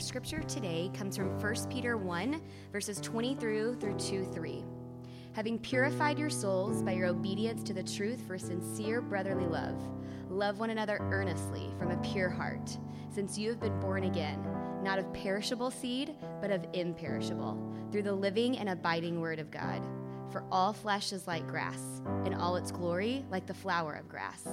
[0.00, 2.40] scripture today comes from 1 Peter 1,
[2.72, 4.64] verses 20 through through 2 3.
[5.34, 9.78] Having purified your souls by your obedience to the truth for sincere brotherly love,
[10.28, 12.76] love one another earnestly from a pure heart,
[13.10, 14.42] since you have been born again,
[14.82, 17.58] not of perishable seed, but of imperishable,
[17.92, 19.82] through the living and abiding word of God.
[20.32, 24.44] For all flesh is like grass, and all its glory like the flower of grass.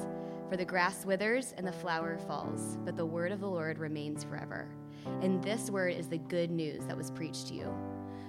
[0.49, 4.23] For the grass withers and the flower falls, but the word of the Lord remains
[4.23, 4.67] forever.
[5.21, 7.73] And this word is the good news that was preached to you.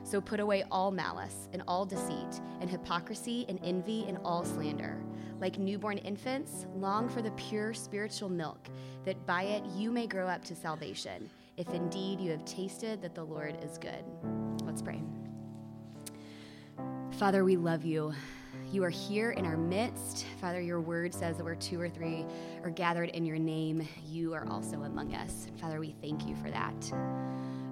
[0.04, 4.98] So put away all malice and all deceit and hypocrisy and envy and all slander.
[5.40, 8.68] Like newborn infants, long for the pure spiritual milk,
[9.04, 13.14] that by it you may grow up to salvation, if indeed you have tasted that
[13.14, 14.04] the Lord is good.
[14.64, 15.02] Let's pray.
[17.18, 18.14] Father, we love you.
[18.70, 20.26] You are here in our midst.
[20.42, 22.26] Father, your word says that where two or three
[22.62, 25.46] are gathered in your name, you are also among us.
[25.58, 26.92] Father, we thank you for that.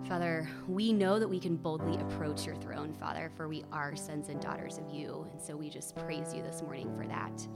[0.08, 4.30] Father, we know that we can boldly approach your throne, Father, for we are sons
[4.30, 5.27] and daughters of you.
[5.33, 7.47] And so we just praise you this morning for that.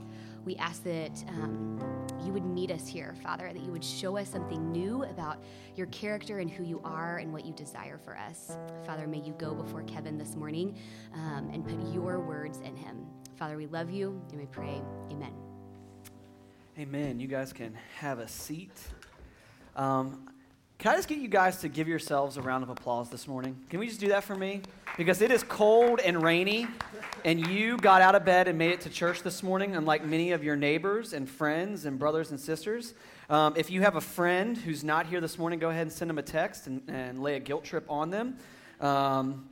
[0.45, 1.79] We ask that um,
[2.23, 5.43] you would meet us here, Father, that you would show us something new about
[5.75, 8.55] your character and who you are and what you desire for us.
[8.85, 10.77] Father, may you go before Kevin this morning
[11.13, 13.07] um, and put your words in him.
[13.41, 14.79] Father, we love you and we pray,
[15.11, 15.33] Amen.
[16.77, 17.19] Amen.
[17.19, 18.79] You guys can have a seat.
[19.75, 20.29] Um,
[20.77, 23.59] can I just get you guys to give yourselves a round of applause this morning?
[23.71, 24.61] Can we just do that for me?
[24.95, 26.67] Because it is cold and rainy,
[27.25, 30.33] and you got out of bed and made it to church this morning, unlike many
[30.33, 32.93] of your neighbors and friends and brothers and sisters.
[33.27, 36.11] Um, if you have a friend who's not here this morning, go ahead and send
[36.11, 38.37] them a text and, and lay a guilt trip on them.
[38.79, 39.49] Um,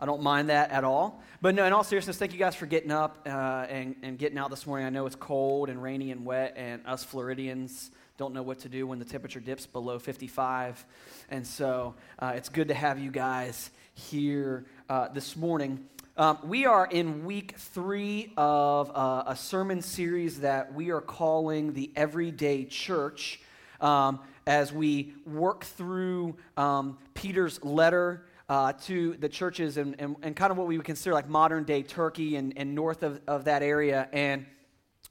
[0.00, 1.20] I don't mind that at all.
[1.40, 4.38] But no, in all seriousness, thank you guys for getting up uh, and, and getting
[4.38, 4.86] out this morning.
[4.86, 8.68] I know it's cold and rainy and wet, and us Floridians don't know what to
[8.68, 10.84] do when the temperature dips below 55.
[11.30, 15.84] And so uh, it's good to have you guys here uh, this morning.
[16.16, 21.72] Um, we are in week three of uh, a sermon series that we are calling
[21.72, 23.40] the Everyday Church
[23.80, 28.24] um, as we work through um, Peter's letter.
[28.48, 31.64] Uh, to the churches and, and, and, kind of what we would consider like modern
[31.64, 34.08] day Turkey and, and north of, of that area.
[34.10, 34.46] And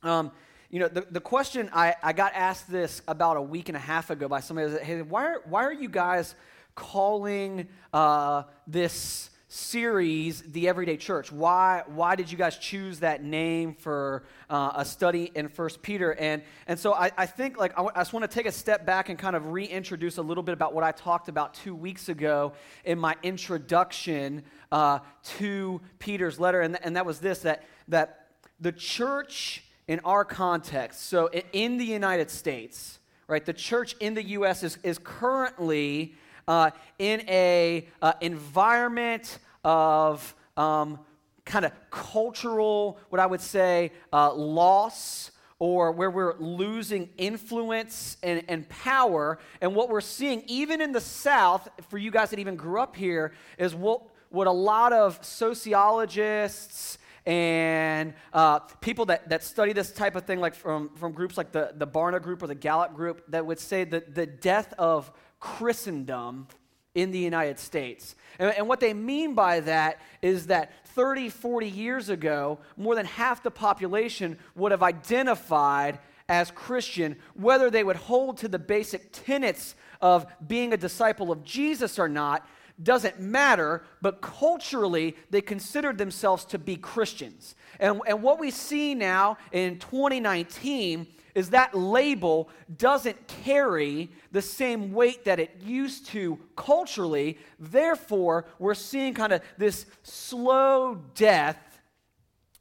[0.01, 0.31] um,
[0.69, 3.79] you know, the, the question I, I got asked this about a week and a
[3.79, 6.35] half ago by somebody was, hey, why are, why are you guys
[6.75, 11.31] calling uh, this series the Everyday Church?
[11.31, 16.13] Why, why did you guys choose that name for uh, a study in First Peter?
[16.13, 18.51] And, and so I, I think like I, w- I just want to take a
[18.51, 21.75] step back and kind of reintroduce a little bit about what I talked about two
[21.75, 22.53] weeks ago
[22.83, 24.99] in my introduction uh,
[25.37, 26.61] to Peter's letter.
[26.61, 28.27] And, th- and that was this, that, that
[28.59, 34.23] the church in our context, so in the United States, right, the church in the
[34.23, 34.63] U.S.
[34.63, 36.15] is, is currently
[36.47, 40.99] uh, in a uh, environment of um,
[41.45, 48.43] kind of cultural, what I would say, uh, loss or where we're losing influence and,
[48.47, 49.39] and power.
[49.59, 52.95] And what we're seeing, even in the South, for you guys that even grew up
[52.95, 59.91] here, is what, what a lot of sociologists and uh, people that, that study this
[59.91, 62.95] type of thing, like from, from groups like the, the Barna Group or the Gallup
[62.95, 66.47] Group, that would say that the death of Christendom
[66.95, 68.15] in the United States.
[68.39, 73.05] And, and what they mean by that is that 30, 40 years ago, more than
[73.05, 79.11] half the population would have identified as Christian, whether they would hold to the basic
[79.11, 82.47] tenets of being a disciple of Jesus or not,
[82.81, 87.55] doesn't matter, but culturally, they considered themselves to be Christians.
[87.79, 94.91] And, and what we see now in 2019 is that label doesn't carry the same
[94.91, 97.37] weight that it used to culturally.
[97.59, 101.79] Therefore, we're seeing kind of this slow death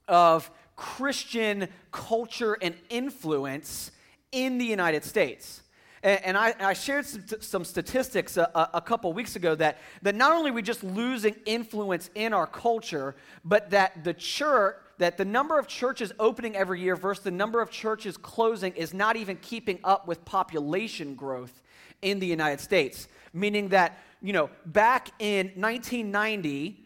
[0.06, 3.92] of Christian culture and influence
[4.30, 5.62] in the United States.
[6.02, 10.50] And, I, shared some, some statistics a, a, couple weeks ago that, that not only
[10.50, 15.58] are we just losing influence in our culture, but that the church, that the number
[15.58, 19.78] of churches opening every year versus the number of churches closing is not even keeping
[19.84, 21.62] up with population growth
[22.02, 23.08] in the United States.
[23.32, 26.84] Meaning that, you know, back in 1990,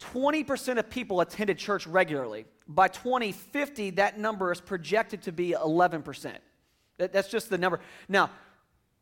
[0.00, 2.44] 20% of people attended church regularly.
[2.68, 6.34] By 2050, that number is projected to be 11%.
[6.98, 7.80] That, that's just the number.
[8.08, 8.30] Now,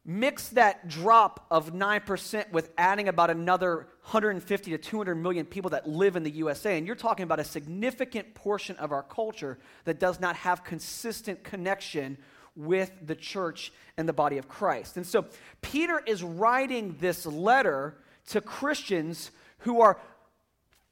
[0.08, 5.88] Mix that drop of 9% with adding about another 150 to 200 million people that
[5.88, 6.78] live in the USA.
[6.78, 11.42] And you're talking about a significant portion of our culture that does not have consistent
[11.42, 12.18] connection
[12.54, 14.96] with the church and the body of Christ.
[14.96, 15.26] And so
[15.60, 17.96] Peter is writing this letter
[18.28, 19.98] to Christians who are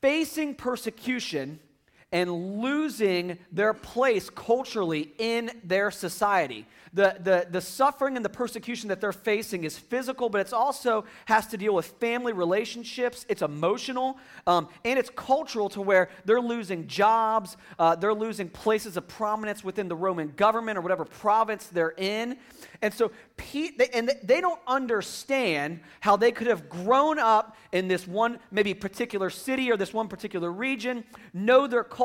[0.00, 1.60] facing persecution
[2.14, 6.64] and losing their place culturally in their society.
[6.94, 11.06] The, the, the suffering and the persecution that they're facing is physical, but it also
[11.24, 13.26] has to deal with family relationships.
[13.28, 14.16] It's emotional,
[14.46, 19.64] um, and it's cultural to where they're losing jobs, uh, they're losing places of prominence
[19.64, 22.36] within the Roman government or whatever province they're in.
[22.80, 27.88] And so, Pete, they, and they don't understand how they could have grown up in
[27.88, 31.02] this one, maybe particular city or this one particular region,
[31.32, 32.03] know their culture,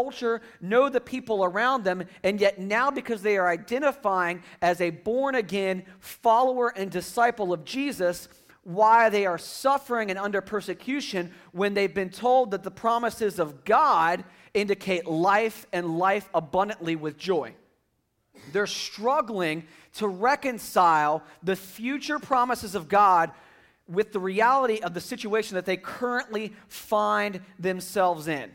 [0.61, 5.35] know the people around them, and yet now because they are identifying as a born
[5.35, 8.29] again follower and disciple of Jesus,
[8.63, 13.63] why they are suffering and under persecution when they've been told that the promises of
[13.65, 14.23] God
[14.53, 17.53] indicate life and life abundantly with joy.
[18.51, 23.31] They're struggling to reconcile the future promises of God
[23.87, 28.51] with the reality of the situation that they currently find themselves in.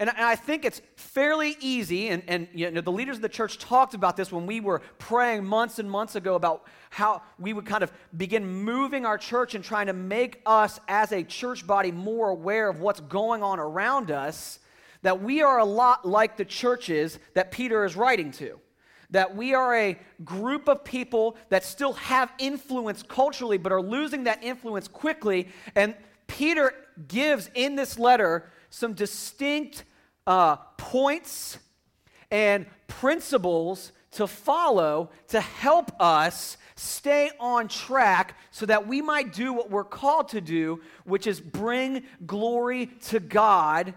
[0.00, 3.58] And, I think it's fairly easy, and, and you know, the leaders of the church
[3.58, 7.66] talked about this when we were praying months and months ago about how we would
[7.66, 11.92] kind of begin moving our church and trying to make us as a church body
[11.92, 14.58] more aware of what's going on around us,
[15.02, 18.58] that we are a lot like the churches that Peter is writing to
[19.10, 24.22] that we are a group of people that still have influence culturally, but are losing
[24.22, 25.48] that influence quickly.
[25.74, 25.96] And
[26.28, 26.72] Peter
[27.08, 29.82] gives in this letter some distinct
[30.26, 31.58] uh, points
[32.30, 39.52] and principles to follow to help us stay on track so that we might do
[39.52, 43.94] what we're called to do, which is bring glory to God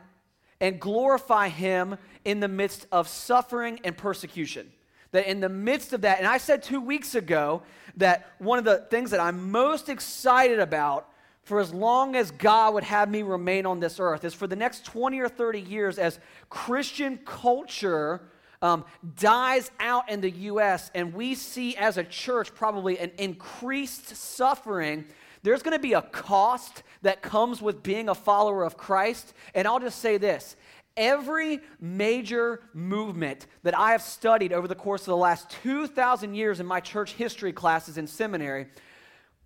[0.60, 4.72] and glorify Him in the midst of suffering and persecution.
[5.12, 7.62] That in the midst of that, and I said two weeks ago
[7.98, 11.10] that one of the things that I'm most excited about
[11.44, 14.56] for as long as God would have me remain on this earth is for the
[14.56, 16.20] next 20 or 30 years as
[16.50, 18.22] Christian culture
[18.62, 18.86] um,
[19.18, 20.90] dies out in the U.S.
[20.96, 25.04] and we see as a church probably an increased suffering.
[25.44, 29.34] There's going to be a cost that comes with being a follower of Christ.
[29.54, 30.56] And I'll just say this
[30.96, 36.60] Every major movement that I have studied over the course of the last 2,000 years
[36.60, 38.68] in my church history classes in seminary,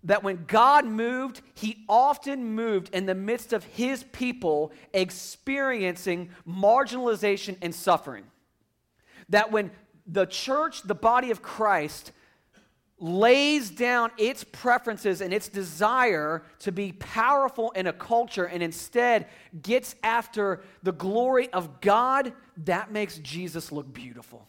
[0.04, 7.56] that when God moved, he often moved in the midst of his people experiencing marginalization
[7.60, 8.24] and suffering.
[9.28, 9.70] That when
[10.06, 12.12] the church, the body of Christ,
[13.00, 19.26] lays down its preferences and its desire to be powerful in a culture and instead
[19.62, 22.32] gets after the glory of God,
[22.64, 24.48] that makes Jesus look beautiful.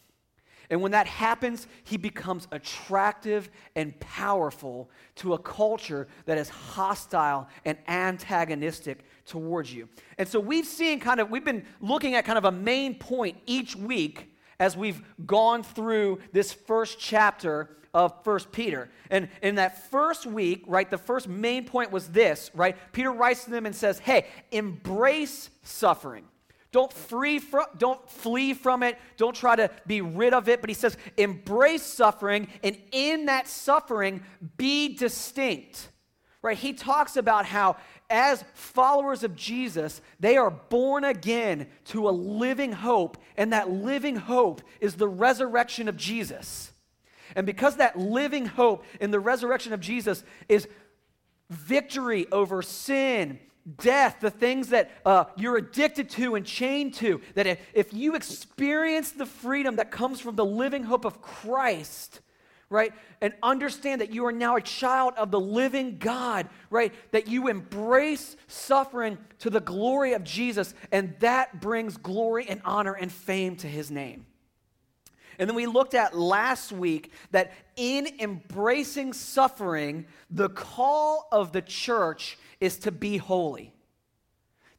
[0.70, 7.48] And when that happens, he becomes attractive and powerful to a culture that is hostile
[7.66, 9.90] and antagonistic towards you.
[10.18, 13.38] And so we've seen kind of, we've been looking at kind of a main point
[13.48, 18.90] each week as we've gone through this first chapter of First Peter.
[19.10, 22.78] And in that first week, right, the first main point was this, right?
[22.92, 26.26] Peter writes to them and says, hey, embrace suffering.
[26.72, 28.98] Don't, free from, don't flee from it.
[29.18, 30.62] Don't try to be rid of it.
[30.62, 34.22] But he says, embrace suffering, and in that suffering,
[34.58, 35.90] be distinct.
[36.42, 36.58] Right?
[36.58, 37.78] He talks about how,
[38.10, 44.16] as followers of Jesus, they are born again to a living hope, and that living
[44.16, 46.72] hope is the resurrection of Jesus.
[47.36, 50.68] And because that living hope in the resurrection of Jesus is
[51.50, 53.40] victory over sin,
[53.78, 58.16] death, the things that uh, you're addicted to and chained to, that if, if you
[58.16, 62.22] experience the freedom that comes from the living hope of Christ,
[62.70, 67.28] right, and understand that you are now a child of the living God, right, that
[67.28, 73.12] you embrace suffering to the glory of Jesus, and that brings glory and honor and
[73.12, 74.26] fame to his name.
[75.40, 81.62] And then we looked at last week that in embracing suffering, the call of the
[81.62, 83.74] church is to be holy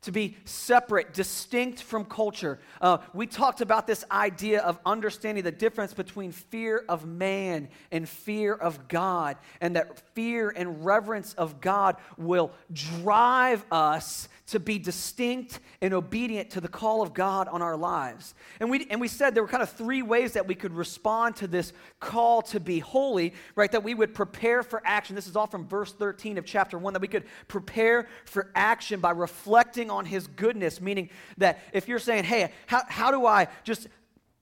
[0.03, 2.59] to be separate, distinct from culture.
[2.81, 8.09] Uh, we talked about this idea of understanding the difference between fear of man and
[8.09, 14.79] fear of God, and that fear and reverence of God will drive us to be
[14.79, 18.35] distinct and obedient to the call of God on our lives.
[18.59, 21.37] And we, and we said there were kind of three ways that we could respond
[21.37, 23.71] to this call to be holy, right?
[23.71, 25.15] That we would prepare for action.
[25.15, 28.99] This is all from verse 13 of chapter 1, that we could prepare for action
[28.99, 33.49] by reflecting on his goodness, meaning that if you're saying, hey, how, how do I
[33.65, 33.89] just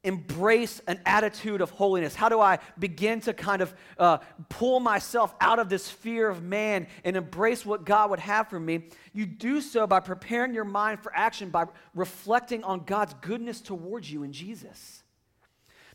[0.05, 2.14] embrace an attitude of holiness?
[2.14, 6.43] How do I begin to kind of uh, pull myself out of this fear of
[6.43, 8.85] man and embrace what God would have for me?
[9.12, 14.11] You do so by preparing your mind for action, by reflecting on God's goodness towards
[14.11, 15.02] you in Jesus.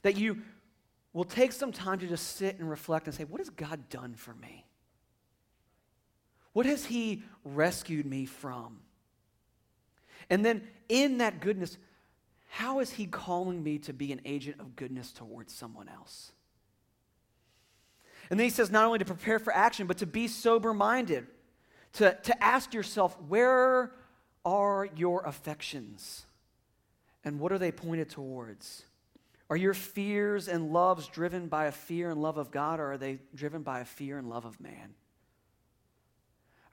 [0.01, 0.41] That you
[1.13, 4.15] will take some time to just sit and reflect and say, What has God done
[4.15, 4.65] for me?
[6.51, 8.82] What has He rescued me from?
[10.33, 11.77] And then in that goodness,
[12.49, 16.31] how is He calling me to be an agent of goodness towards someone else?
[18.31, 21.27] And then He says not only to prepare for action, but to be sober minded,
[21.93, 23.91] to, to ask yourself, where
[24.43, 26.25] are your affections?
[27.23, 28.85] And what are they pointed towards?
[29.51, 32.97] Are your fears and loves driven by a fear and love of God, or are
[32.97, 34.95] they driven by a fear and love of man?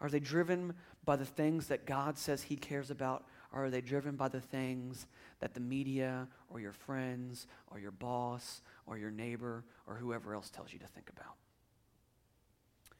[0.00, 0.72] Are they driven
[1.04, 4.40] by the things that God says He cares about, or are they driven by the
[4.40, 5.06] things
[5.40, 10.50] that the media or your friends or your boss or your neighbor or whoever else
[10.50, 11.34] tells you to think about.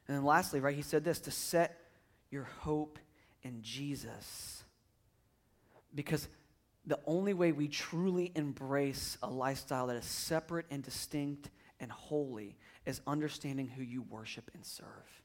[0.09, 1.79] And then lastly, right, he said this to set
[2.31, 2.99] your hope
[3.43, 4.65] in Jesus.
[5.95, 6.27] Because
[6.87, 12.57] the only way we truly embrace a lifestyle that is separate and distinct and holy
[12.87, 15.20] is understanding who you worship and serve.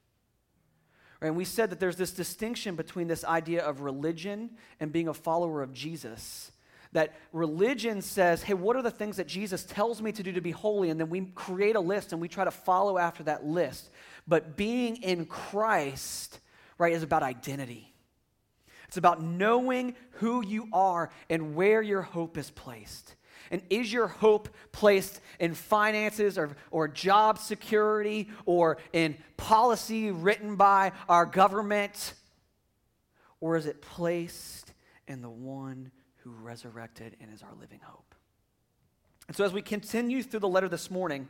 [1.25, 5.13] And we said that there's this distinction between this idea of religion and being a
[5.13, 6.51] follower of Jesus
[6.95, 10.41] that religion says, hey, what are the things that Jesus tells me to do to
[10.41, 10.89] be holy?
[10.89, 13.89] And then we create a list and we try to follow after that list.
[14.27, 16.39] But being in Christ,
[16.77, 17.93] right, is about identity.
[18.87, 23.15] It's about knowing who you are and where your hope is placed.
[23.51, 30.55] And is your hope placed in finances or, or job security or in policy written
[30.55, 32.13] by our government?
[33.39, 34.73] Or is it placed
[35.07, 35.91] in the one
[36.25, 38.15] who resurrected and is our living hope.
[39.27, 41.27] And so, as we continue through the letter this morning,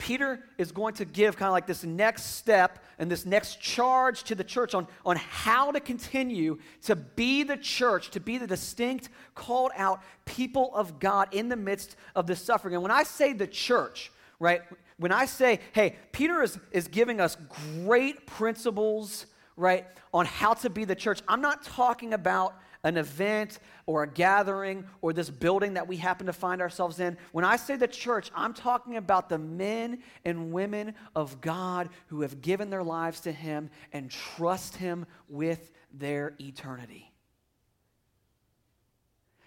[0.00, 4.24] Peter is going to give kind of like this next step and this next charge
[4.24, 8.46] to the church on, on how to continue to be the church, to be the
[8.46, 12.74] distinct, called out people of God in the midst of this suffering.
[12.74, 14.62] And when I say the church, right,
[14.96, 17.36] when I say, hey, Peter is, is giving us
[17.84, 23.58] great principles, right, on how to be the church, I'm not talking about an event
[23.86, 27.16] or a gathering or this building that we happen to find ourselves in.
[27.32, 32.22] When I say the church, I'm talking about the men and women of God who
[32.22, 37.12] have given their lives to Him and trust Him with their eternity.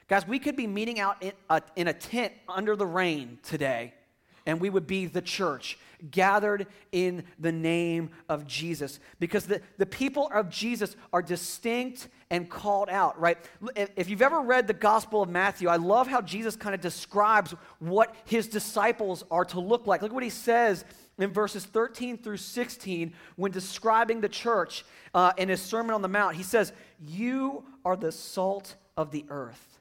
[0.07, 3.93] Guys, we could be meeting out in a, in a tent under the rain today
[4.45, 5.77] and we would be the church
[6.11, 8.99] gathered in the name of Jesus.
[9.19, 13.37] Because the, the people of Jesus are distinct and called out, right?
[13.75, 17.53] If you've ever read the Gospel of Matthew, I love how Jesus kind of describes
[17.79, 20.01] what his disciples are to look like.
[20.01, 20.83] Look what he says
[21.17, 24.83] in verses 13 through 16 when describing the church
[25.13, 26.35] uh, in his Sermon on the Mount.
[26.35, 29.79] He says, You are the salt of the earth.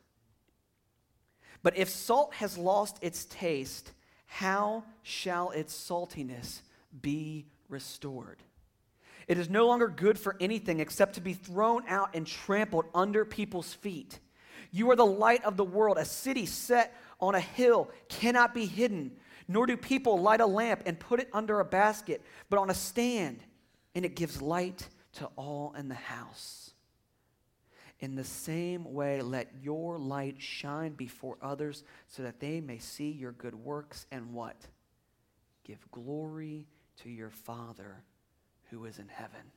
[1.62, 3.92] But if salt has lost its taste,
[4.32, 6.62] how shall its saltiness
[7.02, 8.38] be restored?
[9.28, 13.26] It is no longer good for anything except to be thrown out and trampled under
[13.26, 14.20] people's feet.
[14.70, 15.98] You are the light of the world.
[15.98, 19.12] A city set on a hill cannot be hidden,
[19.48, 22.74] nor do people light a lamp and put it under a basket, but on a
[22.74, 23.44] stand,
[23.94, 26.71] and it gives light to all in the house.
[28.02, 33.12] In the same way, let your light shine before others so that they may see
[33.12, 34.56] your good works and what?
[35.62, 36.66] Give glory
[37.02, 38.02] to your Father
[38.70, 39.52] who is in heaven.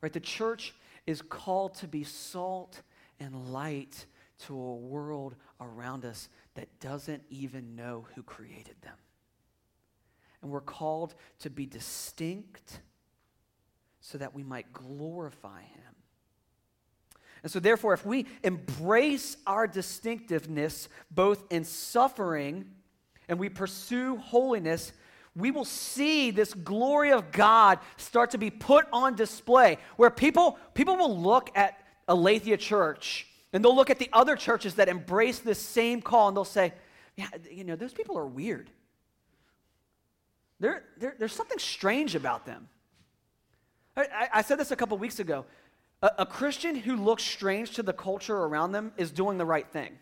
[0.00, 0.12] Right?
[0.12, 0.76] The church
[1.08, 2.82] is called to be salt
[3.18, 4.06] and light
[4.46, 8.94] to a world around us that doesn't even know who created them.
[10.40, 12.80] And we're called to be distinct
[14.00, 15.97] so that we might glorify Him.
[17.42, 22.66] And so, therefore, if we embrace our distinctiveness both in suffering
[23.28, 24.92] and we pursue holiness,
[25.36, 30.58] we will see this glory of God start to be put on display where people,
[30.74, 31.78] people will look at
[32.08, 36.36] Aletheia Church and they'll look at the other churches that embrace this same call and
[36.36, 36.72] they'll say,
[37.16, 38.70] yeah, you know, those people are weird.
[40.60, 42.68] There, there, there's something strange about them.
[43.96, 45.44] I, I said this a couple weeks ago.
[46.02, 49.66] A, a Christian who looks strange to the culture around them is doing the right
[49.68, 49.98] thing.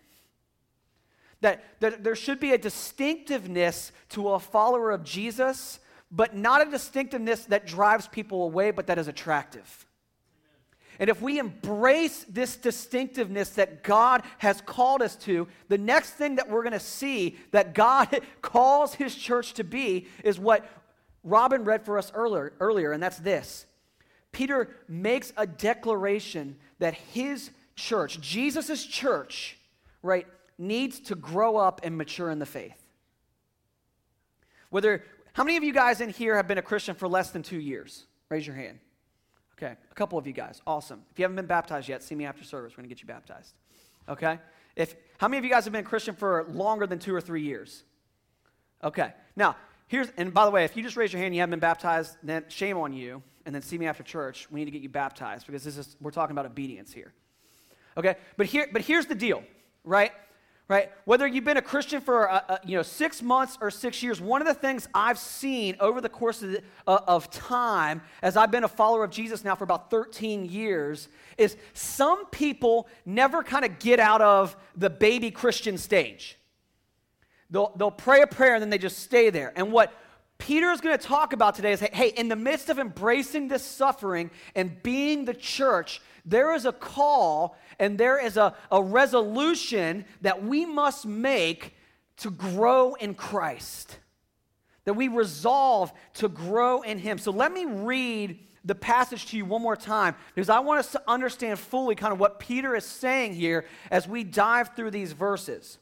[1.41, 6.71] That, that there should be a distinctiveness to a follower of Jesus, but not a
[6.71, 9.87] distinctiveness that drives people away, but that is attractive.
[10.99, 16.37] and if we embrace this distinctiveness that God has called us to, the next thing
[16.37, 20.67] that we're going to see that God calls his church to be is what
[21.23, 23.67] Robin read for us earlier, earlier and that's this.
[24.37, 29.57] Peter makes a declaration that his church, Jesus' church,
[30.03, 30.27] right,
[30.59, 32.77] needs to grow up and mature in the faith.
[34.69, 35.03] Whether,
[35.33, 37.59] how many of you guys in here have been a Christian for less than two
[37.59, 38.05] years?
[38.29, 38.79] Raise your hand.
[39.55, 40.61] Okay, a couple of you guys.
[40.67, 41.03] Awesome.
[41.11, 42.75] If you haven't been baptized yet, see me after service.
[42.75, 43.55] We're going to get you baptized.
[44.07, 44.39] Okay?
[44.77, 47.23] If how many of you guys have been a Christian for longer than 2 or
[47.23, 47.85] 3 years?
[48.85, 49.15] Okay.
[49.35, 51.53] Now, here's and by the way, if you just raise your hand and you haven't
[51.53, 54.49] been baptized, then shame on you and then see me after church.
[54.51, 57.13] We need to get you baptized because this is we're talking about obedience here.
[57.97, 58.17] Okay?
[58.37, 59.43] But here but here's the deal,
[59.85, 60.13] right?
[60.69, 60.91] right?
[61.05, 64.21] Whether you've been a Christian for uh, uh, you know six months or six years,
[64.21, 68.37] one of the things I've seen over the course of, the, uh, of time, as
[68.37, 73.43] I've been a follower of Jesus now for about 13 years, is some people never
[73.43, 76.37] kind of get out of the baby Christian stage.
[77.49, 79.53] They'll, they'll pray a prayer and then they just stay there.
[79.55, 79.93] And what
[80.39, 83.65] Peter is going to talk about today is hey, in the midst of embracing this
[83.65, 90.05] suffering and being the church, there is a call and there is a, a resolution
[90.21, 91.75] that we must make
[92.19, 93.99] to grow in Christ.
[94.85, 97.19] That we resolve to grow in Him.
[97.19, 100.93] So let me read the passage to you one more time because I want us
[100.93, 105.13] to understand fully kind of what Peter is saying here as we dive through these
[105.13, 105.79] verses.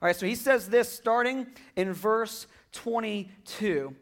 [0.00, 3.94] All right, so he says this starting in verse 22.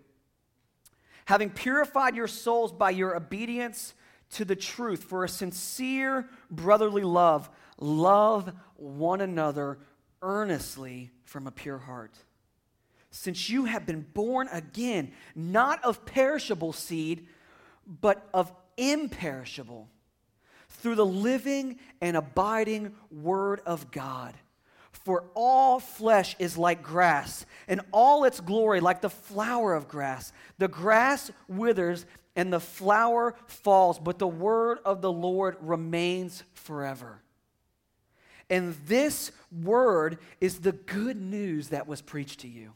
[1.27, 3.95] Having purified your souls by your obedience
[4.31, 9.79] to the truth for a sincere brotherly love, love one another
[10.23, 12.15] earnestly from a pure heart.
[13.11, 17.27] Since you have been born again, not of perishable seed,
[17.87, 19.89] but of imperishable,
[20.69, 24.35] through the living and abiding Word of God.
[25.09, 30.35] For all flesh is like grass, and all its glory like the flower of grass.
[30.59, 32.05] The grass withers
[32.37, 37.23] and the flower falls, but the word of the Lord remains forever.
[38.51, 42.75] And this word is the good news that was preached to you.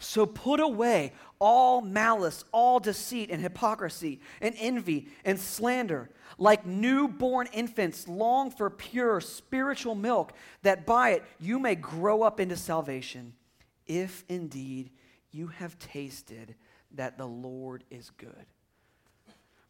[0.00, 6.10] So put away all malice, all deceit, and hypocrisy, and envy, and slander.
[6.38, 10.32] Like newborn infants, long for pure spiritual milk,
[10.62, 13.34] that by it you may grow up into salvation,
[13.86, 14.90] if indeed
[15.32, 16.54] you have tasted
[16.92, 18.46] that the Lord is good.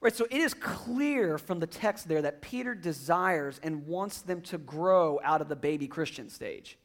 [0.00, 4.42] Right, so it is clear from the text there that Peter desires and wants them
[4.42, 6.78] to grow out of the baby Christian stage.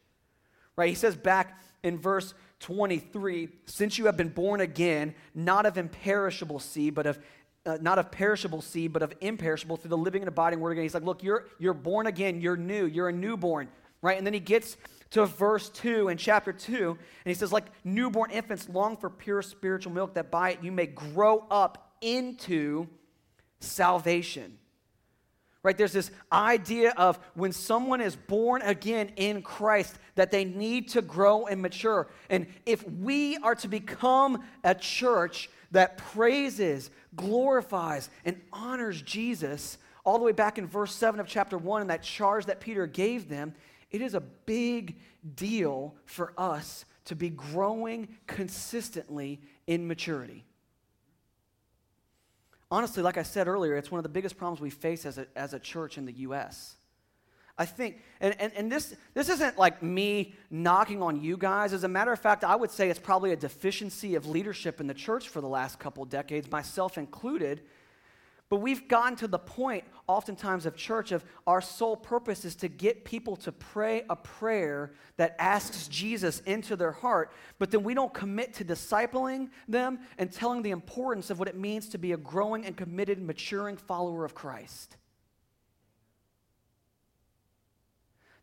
[0.75, 5.78] Right, he says back in verse 23 since you have been born again, not of
[5.78, 7.19] imperishable seed, but of
[7.65, 10.84] uh, not of perishable seed, but of imperishable through the living and abiding word again.
[10.84, 13.69] He's like, look, you're, you're born again, you're new, you're a newborn,
[14.02, 14.17] right?
[14.17, 14.76] And then he gets
[15.12, 19.41] to verse 2 in chapter 2, and he says, like newborn infants long for pure
[19.41, 22.88] spiritual milk, that by it you may grow up into
[23.60, 24.58] salvation.
[25.63, 25.78] Right?
[25.78, 31.02] There's this idea of when someone is born again in Christ that they need to
[31.02, 32.10] grow and mature.
[32.30, 40.17] And if we are to become a church that praises, glorifies, and honors Jesus, all
[40.17, 43.30] the way back in verse 7 of chapter 1 and that charge that Peter gave
[43.30, 43.54] them,
[43.89, 44.97] it is a big
[45.36, 50.43] deal for us to be growing consistently in maturity.
[52.73, 55.27] Honestly, like I said earlier, it's one of the biggest problems we face as a,
[55.36, 56.73] as a church in the U.S.
[57.55, 61.71] I think, and, and, and this, this isn't like me knocking on you guys.
[61.71, 64.88] As a matter of fact, I would say it's probably a deficiency of leadership in
[64.88, 67.62] the church for the last couple decades, myself included,
[68.53, 72.67] but we've gotten to the point, oftentimes, of church of our sole purpose is to
[72.67, 77.95] get people to pray a prayer that asks Jesus into their heart, but then we
[77.95, 82.11] don't commit to discipling them and telling the importance of what it means to be
[82.11, 84.97] a growing and committed, maturing follower of Christ.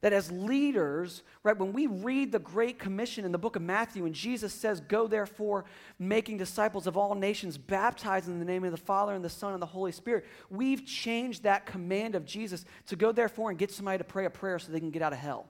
[0.00, 4.06] That as leaders, right, when we read the Great Commission in the book of Matthew
[4.06, 5.66] and Jesus says, Go therefore,
[5.98, 9.52] making disciples of all nations, baptizing in the name of the Father and the Son
[9.52, 13.70] and the Holy Spirit, we've changed that command of Jesus to go therefore and get
[13.70, 15.46] somebody to pray a prayer so they can get out of hell.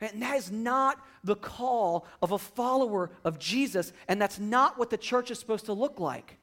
[0.00, 4.90] And that is not the call of a follower of Jesus, and that's not what
[4.90, 6.36] the church is supposed to look like.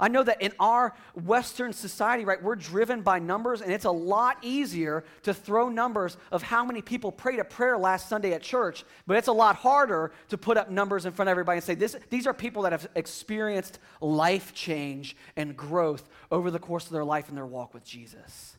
[0.00, 3.90] I know that in our Western society, right, we're driven by numbers, and it's a
[3.90, 8.42] lot easier to throw numbers of how many people prayed a prayer last Sunday at
[8.42, 11.64] church, but it's a lot harder to put up numbers in front of everybody and
[11.64, 16.86] say, this, these are people that have experienced life change and growth over the course
[16.86, 18.56] of their life and their walk with Jesus.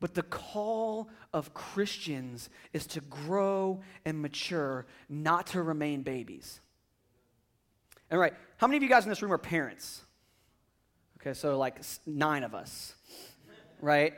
[0.00, 6.60] But the call of Christians is to grow and mature, not to remain babies.
[8.10, 10.02] And right, how many of you guys in this room are parents?
[11.20, 12.94] Okay, so like nine of us,
[13.80, 14.14] right?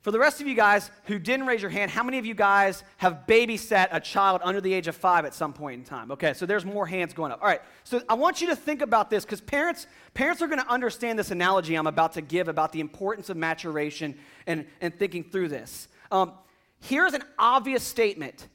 [0.00, 2.34] For the rest of you guys who didn't raise your hand, how many of you
[2.34, 6.10] guys have babysat a child under the age of five at some point in time?
[6.12, 7.42] Okay, so there's more hands going up.
[7.42, 10.60] All right, so I want you to think about this because parents, parents are going
[10.60, 14.98] to understand this analogy I'm about to give about the importance of maturation and, and
[14.98, 15.88] thinking through this.
[16.10, 16.32] Um,
[16.80, 18.48] here's an obvious statement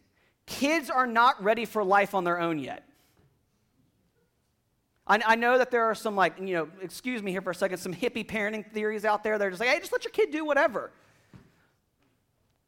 [0.46, 2.88] kids are not ready for life on their own yet.
[5.06, 7.56] I, I, know that there are some, like, you know, excuse me here for a
[7.56, 9.38] second, some hippie parenting theories out there.
[9.38, 10.92] They're just like, hey, just let your kid do whatever.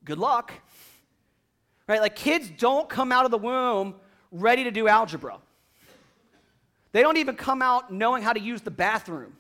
[0.03, 0.53] Good luck.
[1.87, 2.01] Right?
[2.01, 3.95] Like, kids don't come out of the womb
[4.31, 5.39] ready to do algebra.
[6.91, 9.37] They don't even come out knowing how to use the bathroom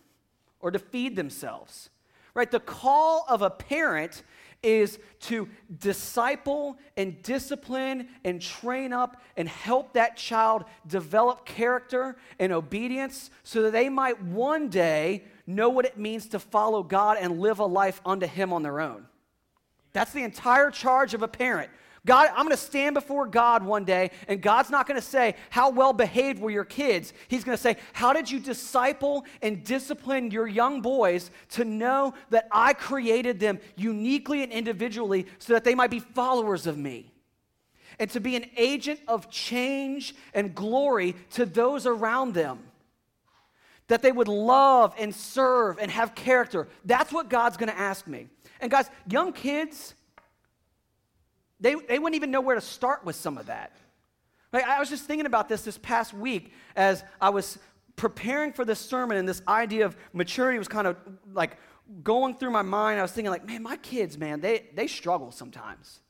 [0.59, 1.89] or to feed themselves.
[2.33, 2.49] Right?
[2.49, 4.23] The call of a parent
[4.65, 5.47] is to
[5.79, 13.61] disciple and discipline and train up and help that child develop character and obedience so
[13.61, 17.65] that they might one day know what it means to follow God and live a
[17.65, 19.05] life unto Him on their own.
[19.93, 21.69] That's the entire charge of a parent
[22.05, 25.35] God, I'm going to stand before God one day, and God's not going to say,
[25.49, 27.13] How well behaved were your kids?
[27.27, 32.13] He's going to say, How did you disciple and discipline your young boys to know
[32.29, 37.11] that I created them uniquely and individually so that they might be followers of me?
[37.97, 42.59] And to be an agent of change and glory to those around them.
[43.87, 46.67] That they would love and serve and have character.
[46.83, 48.27] That's what God's going to ask me.
[48.59, 49.94] And guys, young kids,
[51.65, 53.75] they, they wouldn't even know where to start with some of that.
[54.53, 57.57] Like, I was just thinking about this this past week as I was
[57.95, 60.95] preparing for this sermon, and this idea of maturity was kind of
[61.33, 61.57] like
[62.03, 62.99] going through my mind.
[62.99, 66.01] I was thinking, like, man, my kids, man, they, they struggle sometimes.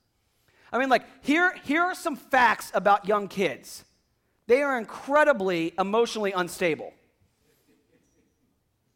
[0.74, 3.86] I mean, like, here, here are some facts about young kids
[4.48, 6.94] they are incredibly emotionally unstable.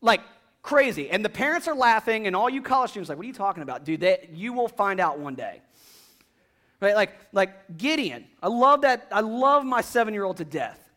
[0.02, 0.22] Like,
[0.62, 1.10] crazy.
[1.10, 3.63] And the parents are laughing, and all you college students like, what are you talking
[3.63, 3.86] about?
[3.86, 5.62] Dude, they, you will find out one day.
[6.82, 6.96] Right?
[6.96, 8.26] Like, like Gideon.
[8.42, 9.08] I love that.
[9.12, 10.89] I love my seven year old to death.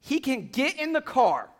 [0.00, 1.50] He can get in the car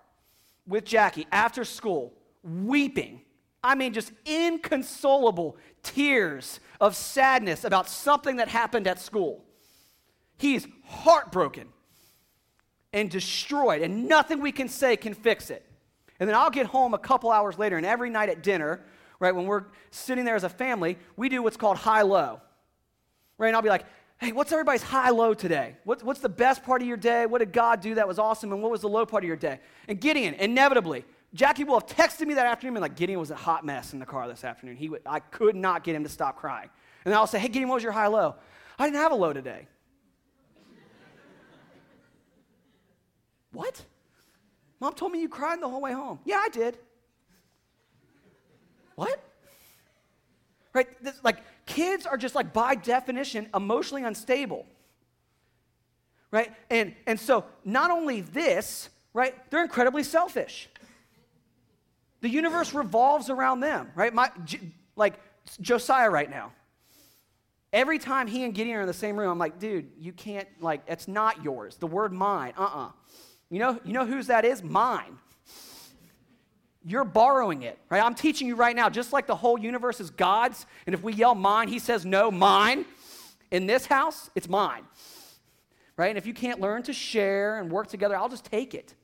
[0.66, 3.22] with Jackie after school, weeping.
[3.62, 9.44] I mean, just inconsolable tears of sadness about something that happened at school.
[10.38, 11.68] He's heartbroken
[12.92, 15.64] and destroyed, and nothing we can say can fix it.
[16.20, 18.81] And then I'll get home a couple hours later, and every night at dinner,
[19.20, 22.40] right, when we're sitting there as a family, we do what's called high low
[23.38, 23.48] right?
[23.48, 23.85] And I'll be like,
[24.18, 25.77] hey, what's everybody's high low today?
[25.85, 27.27] What's, what's the best part of your day?
[27.27, 28.53] What did God do that was awesome?
[28.53, 29.61] And what was the low part of your day?
[29.87, 33.37] And Gideon, inevitably, Jackie will have texted me that afternoon and like, Gideon was a
[33.37, 34.77] hot mess in the car this afternoon.
[34.77, 36.68] He I could not get him to stop crying.
[37.05, 38.35] And I'll say, hey, Gideon, what was your high low?
[38.79, 39.68] I didn't have a low today.
[43.53, 43.85] what?
[44.81, 46.18] Mom told me you cried the whole way home.
[46.24, 46.79] Yeah, I did.
[48.94, 49.27] what?
[50.74, 51.02] Right?
[51.02, 54.66] This, like, kids are just like by definition emotionally unstable.
[56.31, 56.52] Right?
[56.70, 60.68] And and so not only this right they're incredibly selfish.
[62.20, 64.12] The universe revolves around them right?
[64.12, 64.31] My
[64.96, 65.20] like
[65.61, 66.52] josiah right now.
[67.72, 70.48] Every time he and gideon are in the same room i'm like dude you can't
[70.61, 71.76] like it's not yours.
[71.76, 72.90] The word mine uh-uh.
[73.50, 74.62] You know you know whose that is?
[74.62, 75.18] Mine
[76.88, 78.03] you're borrowing it, right?
[78.03, 81.12] I'm teaching you right now, just like the whole universe is God's, and if we
[81.12, 82.87] yell mine, he says no, mine.
[83.51, 84.85] In this house, it's mine,
[85.96, 86.09] right?
[86.09, 88.94] And if you can't learn to share and work together, I'll just take it,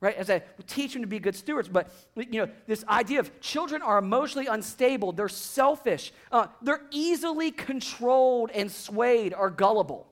[0.00, 0.16] right?
[0.16, 3.82] As I teach them to be good stewards, but you know, this idea of children
[3.82, 10.06] are emotionally unstable, they're selfish, uh, they're easily controlled and swayed or gullible,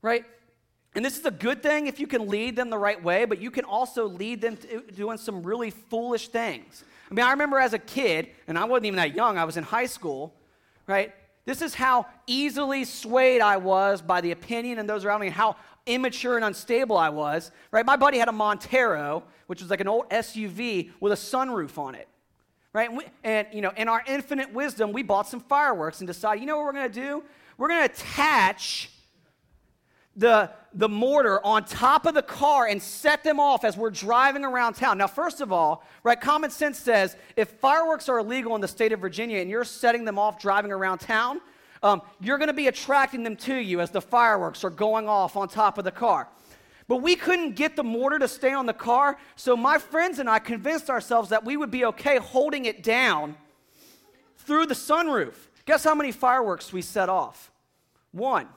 [0.00, 0.24] right?
[0.98, 3.40] And this is a good thing if you can lead them the right way, but
[3.40, 4.58] you can also lead them
[4.96, 6.82] doing some really foolish things.
[7.08, 9.56] I mean, I remember as a kid, and I wasn't even that young, I was
[9.56, 10.34] in high school,
[10.88, 11.14] right?
[11.44, 15.36] This is how easily swayed I was by the opinion and those around me, and
[15.36, 15.54] how
[15.86, 17.86] immature and unstable I was, right?
[17.86, 21.94] My buddy had a Montero, which was like an old SUV with a sunroof on
[21.94, 22.08] it,
[22.72, 22.88] right?
[22.88, 26.40] And, we, and you know, in our infinite wisdom, we bought some fireworks and decided,
[26.40, 27.22] you know what we're going to do?
[27.56, 28.90] We're going to attach
[30.16, 34.44] the the mortar on top of the car and set them off as we're driving
[34.44, 34.98] around town.
[34.98, 38.92] Now, first of all, right, common sense says if fireworks are illegal in the state
[38.92, 41.40] of Virginia and you're setting them off driving around town,
[41.82, 45.36] um, you're going to be attracting them to you as the fireworks are going off
[45.36, 46.28] on top of the car.
[46.86, 50.28] But we couldn't get the mortar to stay on the car, so my friends and
[50.28, 53.36] I convinced ourselves that we would be okay holding it down
[54.38, 55.34] through the sunroof.
[55.66, 57.50] Guess how many fireworks we set off?
[58.12, 58.48] One.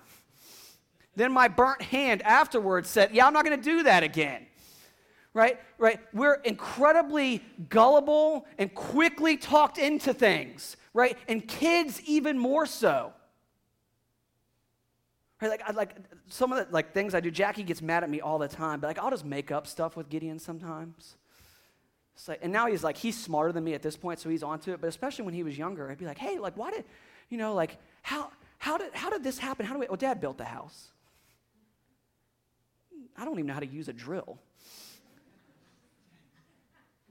[1.16, 4.46] Then my burnt hand afterwards said, Yeah, I'm not going to do that again.
[5.34, 5.60] Right?
[5.78, 6.00] Right?
[6.14, 11.18] We're incredibly gullible and quickly talked into things, right?
[11.28, 13.14] And kids even more so.
[15.42, 15.50] Right?
[15.50, 15.96] Like, I, like
[16.28, 17.32] some of the like things I do.
[17.32, 19.96] Jackie gets mad at me all the time, but like I'll just make up stuff
[19.96, 21.16] with Gideon sometimes.
[22.16, 24.44] It's like, and now he's like he's smarter than me at this point, so he's
[24.44, 24.82] onto it.
[24.82, 26.86] But especially when he was younger, I'd be like, hey, like why did,
[27.30, 29.66] you know, like how how did how did this happen?
[29.66, 29.88] How do we?
[29.88, 30.92] Well, Dad built the house.
[33.22, 34.40] I don't even know how to use a drill.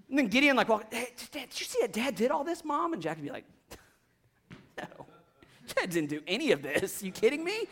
[0.08, 2.94] And then Gideon, like, well, hey, did, you see that dad did all this, mom?
[2.94, 3.44] And Jackie would be like,
[4.78, 5.06] no,
[5.76, 7.00] dad didn't do any of this.
[7.00, 7.68] You kidding me?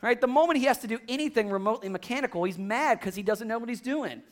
[0.00, 0.20] Right?
[0.20, 3.58] The moment he has to do anything remotely mechanical, he's mad because he doesn't know
[3.58, 4.22] what he's doing.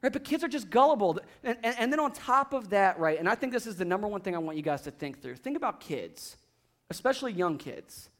[0.00, 0.12] Right?
[0.12, 1.18] But kids are just gullible.
[1.42, 3.84] And, and, and then on top of that, right, and I think this is the
[3.84, 5.36] number one thing I want you guys to think through.
[5.36, 6.36] Think about kids,
[6.88, 8.10] especially young kids.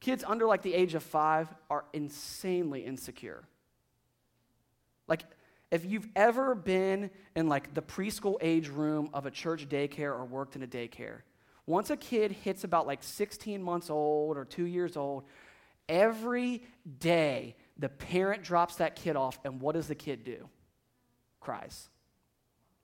[0.00, 3.44] Kids under like the age of five are insanely insecure.
[5.06, 5.24] Like,
[5.70, 10.24] if you've ever been in like the preschool age room of a church daycare or
[10.24, 11.20] worked in a daycare,
[11.66, 15.24] once a kid hits about like 16 months old or two years old,
[15.88, 16.62] every
[16.98, 20.48] day the parent drops that kid off, and what does the kid do?
[21.40, 21.88] Cries.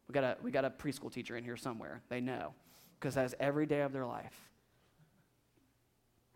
[0.08, 2.02] We got a, we got a preschool teacher in here somewhere.
[2.08, 2.54] They know
[2.98, 4.50] because that's every day of their life.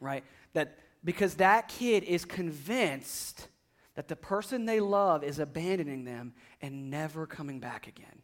[0.01, 0.25] Right?
[0.53, 3.49] That because that kid is convinced
[3.95, 8.23] that the person they love is abandoning them and never coming back again.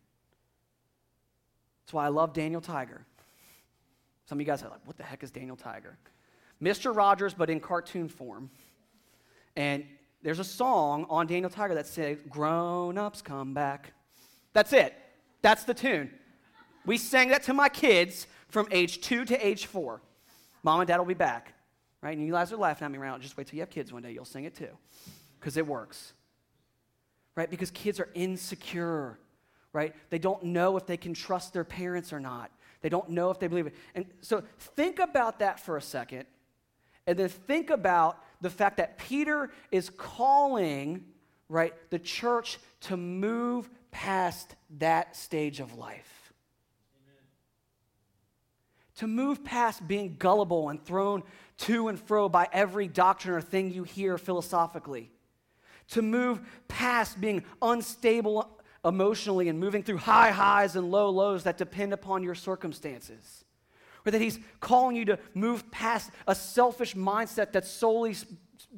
[1.85, 3.05] That's why I love Daniel Tiger.
[4.27, 5.99] Some of you guys are like, what the heck is Daniel Tiger?
[6.63, 6.95] Mr.
[6.97, 8.51] Rogers, but in cartoon form.
[9.57, 9.85] And
[10.23, 13.93] there's a song on Daniel Tiger that says, Grown ups come back.
[14.53, 14.95] That's it.
[15.43, 16.11] That's the tune.
[16.87, 20.01] We sang that to my kids from age two to age four.
[20.63, 21.54] Mom and dad will be back.
[22.05, 22.19] Right?
[22.19, 23.17] And you guys are laughing at me right now.
[23.17, 24.13] Just wait till you have kids one day.
[24.13, 24.69] You'll sing it too.
[25.41, 26.13] Because it works.
[27.35, 27.51] Right?
[27.51, 29.19] Because kids are insecure.
[29.73, 29.95] Right?
[30.11, 32.51] They don't know if they can trust their parents or not.
[32.83, 33.75] They don't know if they believe it.
[33.95, 36.27] And so think about that for a second.
[37.07, 41.07] And then think about the fact that Peter is calling,
[41.49, 46.25] right, the church to move past that stage of life
[48.97, 51.23] to move past being gullible and thrown
[51.59, 55.11] to and fro by every doctrine or thing you hear philosophically,
[55.89, 58.51] to move past being unstable
[58.85, 63.45] emotionally and moving through high highs and low lows that depend upon your circumstances.
[64.07, 68.15] Or that he's calling you to move past a selfish mindset that's solely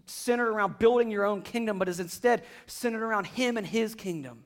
[0.06, 4.44] centered around building your own kingdom, but is instead centered around him and his kingdom.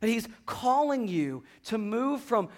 [0.00, 2.48] That he's calling you to move from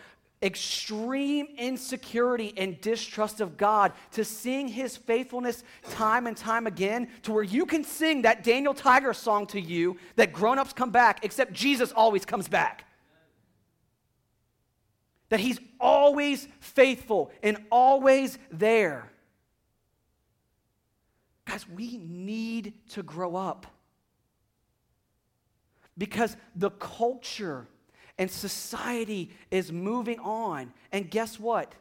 [0.42, 7.32] extreme insecurity and distrust of God to seeing his faithfulness time and time again to
[7.32, 11.52] where you can sing that Daniel Tiger song to you that grown-ups come back except
[11.52, 12.84] Jesus always comes back.
[15.28, 19.10] That he's always faithful and always there.
[21.46, 23.66] Guys, we need to grow up.
[25.96, 27.66] Because the culture
[28.22, 30.72] and society is moving on.
[30.92, 31.74] And guess what?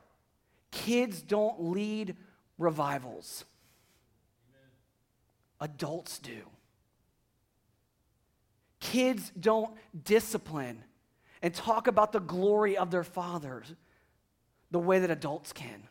[0.71, 2.15] Kids don't lead
[2.57, 3.45] revivals,
[5.59, 6.41] adults do.
[8.79, 9.71] Kids don't
[10.03, 10.83] discipline
[11.43, 13.75] and talk about the glory of their fathers
[14.71, 15.83] the way that adults can.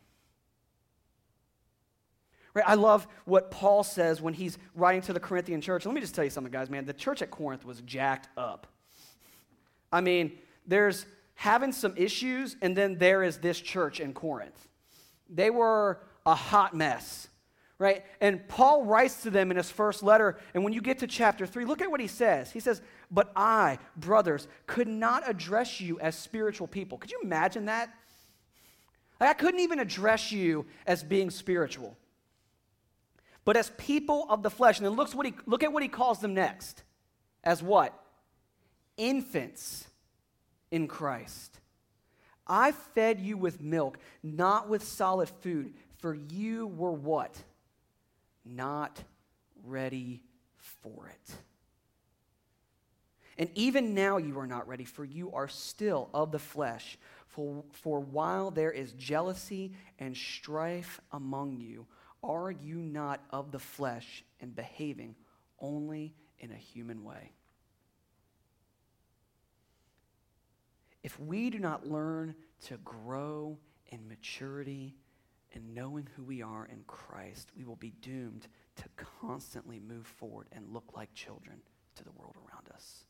[2.55, 2.65] Right?
[2.67, 5.87] I love what Paul says when he's writing to the Corinthian church.
[5.87, 6.87] Let me just tell you something, guys, man.
[6.87, 8.67] The church at Corinth was jacked up.
[9.93, 10.33] I mean,
[10.67, 14.69] there's having some issues, and then there is this church in Corinth.
[15.29, 17.29] They were a hot mess,
[17.79, 18.05] right?
[18.21, 21.47] And Paul writes to them in his first letter, and when you get to chapter
[21.47, 22.53] 3, look at what he says.
[22.53, 26.99] He says, But I, brothers, could not address you as spiritual people.
[26.99, 27.93] Could you imagine that?
[29.19, 31.97] Like, I couldn't even address you as being spiritual,
[33.45, 34.79] but as people of the flesh.
[34.79, 36.83] And then look, what he, look at what he calls them next.
[37.43, 37.99] As what?
[39.01, 39.89] Infants
[40.71, 41.59] in Christ.
[42.47, 47.35] I fed you with milk, not with solid food, for you were what?
[48.45, 49.03] Not
[49.65, 50.23] ready
[50.83, 51.35] for it.
[53.39, 56.99] And even now you are not ready, for you are still of the flesh.
[57.29, 61.87] For, for while there is jealousy and strife among you,
[62.23, 65.15] are you not of the flesh and behaving
[65.59, 67.33] only in a human way?
[71.03, 72.35] If we do not learn
[72.67, 73.59] to grow
[73.89, 74.97] in maturity
[75.55, 78.85] and knowing who we are in Christ, we will be doomed to
[79.21, 81.61] constantly move forward and look like children
[81.97, 83.05] to the world around us.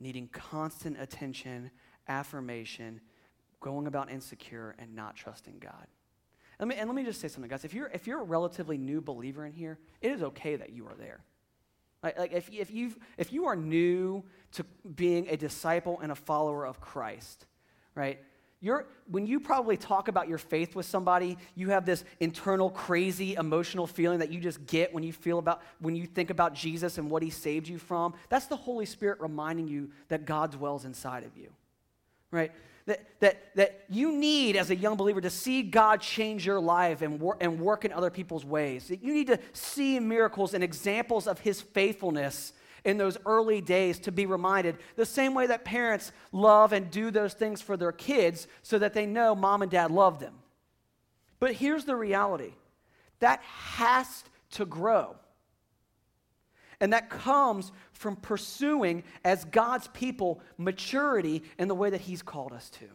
[0.00, 1.70] Needing constant attention,
[2.08, 3.00] affirmation,
[3.60, 5.86] going about insecure, and not trusting God.
[6.58, 7.64] Let me, and let me just say something, guys.
[7.64, 10.86] If you're, if you're a relatively new believer in here, it is okay that you
[10.86, 11.24] are there.
[12.04, 14.64] Like, like if, if, you've, if you are new to
[14.94, 17.46] being a disciple and a follower of Christ,
[17.94, 18.20] right?
[18.60, 23.34] You're, when you probably talk about your faith with somebody, you have this internal crazy
[23.34, 26.98] emotional feeling that you just get when you feel about when you think about Jesus
[26.98, 28.14] and what he saved you from.
[28.28, 31.50] That's the Holy Spirit reminding you that God dwells inside of you.
[32.34, 32.52] Right?
[32.86, 37.00] That, that, that you need as a young believer to see God change your life
[37.00, 38.88] and, wor- and work in other people's ways.
[38.88, 42.52] That you need to see miracles and examples of his faithfulness
[42.84, 47.10] in those early days to be reminded, the same way that parents love and do
[47.10, 50.34] those things for their kids so that they know mom and dad love them.
[51.40, 52.52] But here's the reality
[53.20, 55.16] that has to grow.
[56.80, 62.52] And that comes from pursuing, as God's people, maturity in the way that He's called
[62.52, 62.86] us to.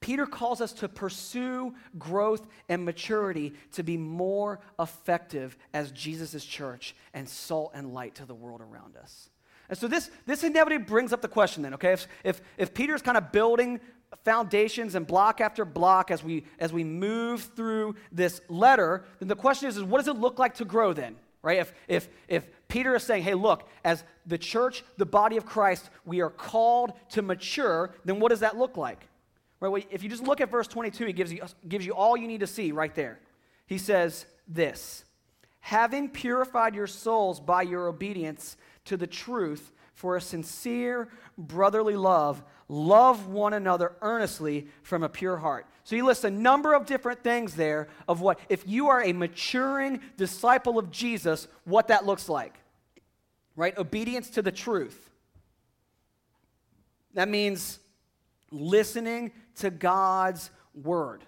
[0.00, 6.94] Peter calls us to pursue growth and maturity to be more effective as Jesus' church
[7.14, 9.30] and salt and light to the world around us.
[9.68, 11.92] And so this, this inevitably brings up the question then, okay?
[11.92, 13.80] If, if, if Peter's kind of building
[14.24, 19.36] foundations and block after block as we, as we move through this letter, then the
[19.36, 21.16] question is, is what does it look like to grow then?
[21.42, 21.58] Right?
[21.58, 25.90] If, if, if Peter is saying, hey, look, as the church, the body of Christ,
[26.04, 29.08] we are called to mature, then what does that look like?
[29.60, 29.86] Right?
[29.90, 32.40] If you just look at verse 22, he gives you, gives you all you need
[32.40, 33.18] to see right there.
[33.66, 35.04] He says this
[35.60, 42.42] Having purified your souls by your obedience to the truth for a sincere brotherly love,
[42.68, 45.66] love one another earnestly from a pure heart.
[45.84, 49.12] So he lists a number of different things there of what, if you are a
[49.12, 52.54] maturing disciple of Jesus, what that looks like.
[53.56, 53.76] Right?
[53.76, 55.10] Obedience to the truth.
[57.14, 57.78] That means
[58.50, 61.24] listening to God's word.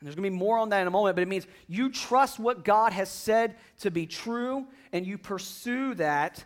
[0.00, 1.90] And there's going to be more on that in a moment, but it means you
[1.90, 6.44] trust what God has said to be true and you pursue that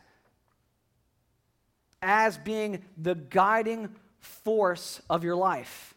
[2.02, 5.95] as being the guiding force of your life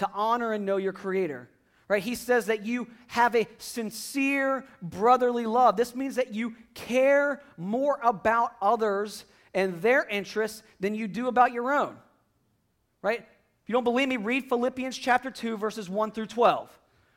[0.00, 1.48] to honor and know your creator.
[1.86, 2.02] Right?
[2.02, 5.76] He says that you have a sincere brotherly love.
[5.76, 11.52] This means that you care more about others and their interests than you do about
[11.52, 11.96] your own.
[13.02, 13.20] Right?
[13.20, 16.70] If you don't believe me, read Philippians chapter 2, verses 1 through 12,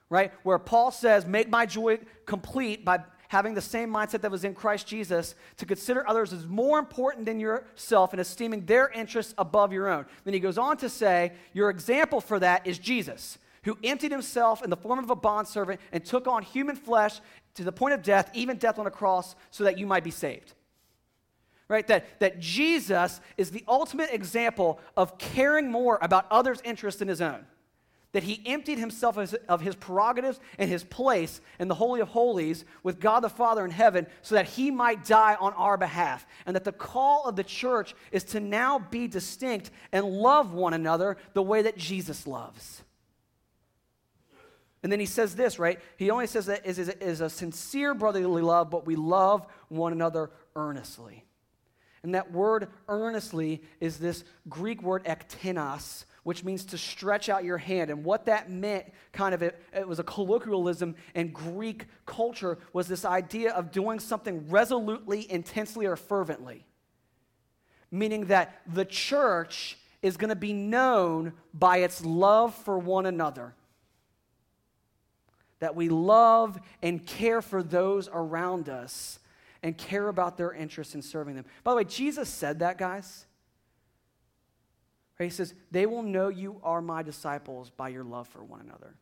[0.10, 0.34] right?
[0.44, 4.54] Where Paul says, Make my joy complete by having the same mindset that was in
[4.54, 9.74] Christ Jesus to consider others as more important than yourself and esteeming their interests above
[9.74, 10.06] your own.
[10.24, 14.64] Then he goes on to say, Your example for that is Jesus, who emptied himself
[14.64, 17.20] in the form of a bondservant and took on human flesh
[17.56, 20.12] to the point of death, even death on a cross, so that you might be
[20.12, 20.54] saved
[21.70, 21.88] right?
[21.88, 27.22] That, that Jesus is the ultimate example of caring more about others' interests than his
[27.22, 27.46] own.
[28.14, 29.18] That he emptied himself
[29.50, 33.66] of his prerogatives and his place in the Holy of Holies with God the Father
[33.66, 36.26] in heaven so that he might die on our behalf.
[36.46, 40.74] And that the call of the church is to now be distinct and love one
[40.74, 42.84] another the way that Jesus loves.
[44.84, 45.80] And then he says this, right?
[45.98, 51.24] He only says that is, a sincere brotherly love, but we love one another earnestly.
[52.04, 57.58] And that word earnestly is this Greek word ektenos, which means to stretch out your
[57.58, 57.92] hand.
[57.92, 62.88] And what that meant, kind of, it, it, was a colloquialism in Greek culture, was
[62.88, 66.66] this idea of doing something resolutely, intensely, or fervently.
[67.92, 73.54] Meaning that the church is going to be known by its love for one another.
[75.60, 79.20] That we love and care for those around us
[79.62, 81.46] and care about their interests in serving them.
[81.64, 83.26] By the way, Jesus said that, guys.
[85.20, 88.96] He says, They will know you are my disciples by your love for one another.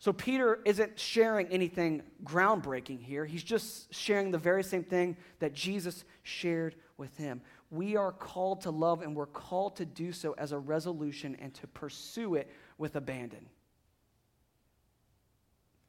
[0.00, 3.24] So Peter isn't sharing anything groundbreaking here.
[3.24, 7.40] He's just sharing the very same thing that Jesus shared with him.
[7.70, 11.52] We are called to love, and we're called to do so as a resolution and
[11.54, 13.46] to pursue it with abandon.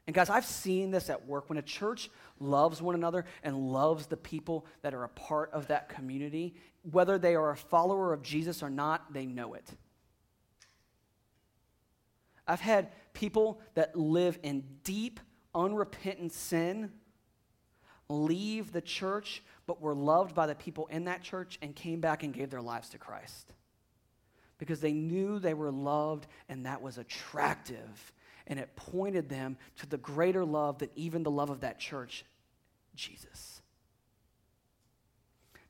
[0.10, 1.50] And guys, I've seen this at work.
[1.50, 5.68] When a church loves one another and loves the people that are a part of
[5.68, 9.70] that community, whether they are a follower of Jesus or not, they know it.
[12.48, 15.20] I've had people that live in deep,
[15.54, 16.92] unrepentant sin
[18.10, 22.24] leave the church, but were loved by the people in that church and came back
[22.24, 23.54] and gave their lives to Christ.
[24.58, 28.12] Because they knew they were loved and that was attractive.
[28.50, 32.26] And it pointed them to the greater love than even the love of that church,
[32.96, 33.62] Jesus.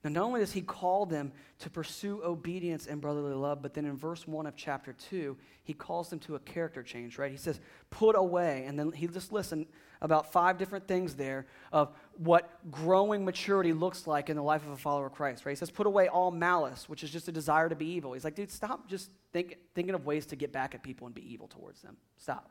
[0.04, 3.84] Now, not only does he call them to pursue obedience and brotherly love, but then
[3.84, 7.30] in verse 1 of chapter 2, he calls them to a character change, right?
[7.30, 7.60] He says,
[7.90, 8.64] put away.
[8.66, 9.66] And then he just listened
[10.02, 14.72] about five different things there of what growing maturity looks like in the life of
[14.72, 15.52] a follower of Christ, right?
[15.52, 18.14] He says, put away all malice, which is just a desire to be evil.
[18.14, 21.14] He's like, dude, stop just think, thinking of ways to get back at people and
[21.14, 21.98] be evil towards them.
[22.18, 22.50] Stop.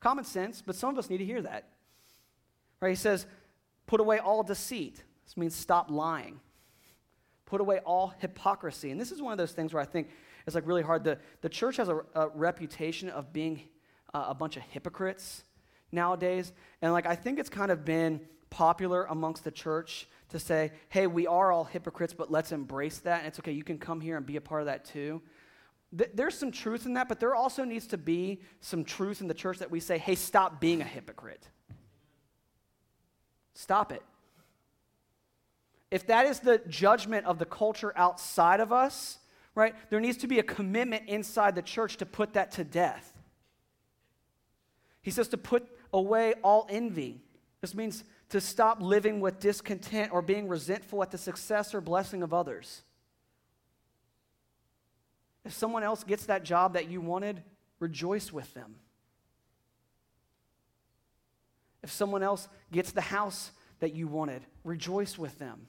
[0.00, 1.68] Common sense, but some of us need to hear that.
[2.80, 2.90] Right?
[2.90, 3.26] He says,
[3.86, 5.02] put away all deceit.
[5.26, 6.40] This means stop lying.
[7.44, 8.90] Put away all hypocrisy.
[8.90, 10.08] And this is one of those things where I think
[10.46, 11.04] it's like really hard.
[11.04, 13.62] The, the church has a, a reputation of being
[14.14, 15.44] uh, a bunch of hypocrites
[15.92, 16.52] nowadays.
[16.80, 21.06] And like I think it's kind of been popular amongst the church to say, hey,
[21.06, 23.18] we are all hypocrites, but let's embrace that.
[23.18, 25.20] And it's okay, you can come here and be a part of that too.
[25.96, 29.28] Th- there's some truth in that, but there also needs to be some truth in
[29.28, 31.48] the church that we say, hey, stop being a hypocrite.
[33.54, 34.02] Stop it.
[35.90, 39.18] If that is the judgment of the culture outside of us,
[39.54, 43.12] right, there needs to be a commitment inside the church to put that to death.
[45.02, 47.20] He says to put away all envy.
[47.60, 52.22] This means to stop living with discontent or being resentful at the success or blessing
[52.22, 52.82] of others.
[55.44, 57.42] If someone else gets that job that you wanted,
[57.78, 58.76] rejoice with them.
[61.82, 65.68] If someone else gets the house that you wanted, rejoice with them.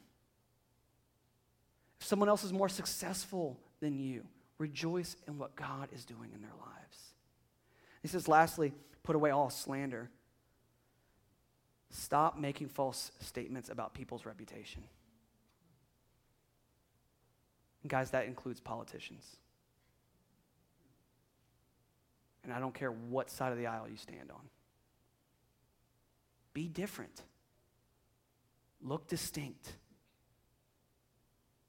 [1.99, 4.25] If someone else is more successful than you,
[4.57, 7.13] rejoice in what God is doing in their lives.
[8.01, 10.09] He says, lastly, put away all slander.
[11.91, 14.83] Stop making false statements about people's reputation.
[17.83, 19.37] And guys, that includes politicians.
[22.43, 24.41] And I don't care what side of the aisle you stand on.
[26.53, 27.21] Be different.
[28.81, 29.73] Look distinct.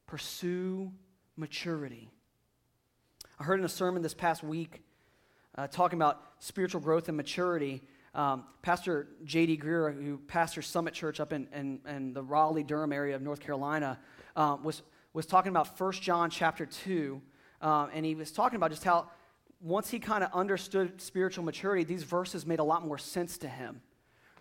[0.06, 0.92] Pursue
[1.36, 2.10] maturity.
[3.38, 4.82] I heard in a sermon this past week
[5.56, 7.82] uh, talking about spiritual growth and maturity.
[8.14, 9.58] Um, Pastor J.D.
[9.58, 13.40] Greear, who pastors Summit Church up in, in, in the Raleigh, Durham area of North
[13.40, 13.98] Carolina,
[14.36, 17.20] um, was, was talking about 1 John chapter 2.
[17.60, 19.08] Um, and he was talking about just how
[19.62, 23.48] once he kind of understood spiritual maturity, these verses made a lot more sense to
[23.48, 23.80] him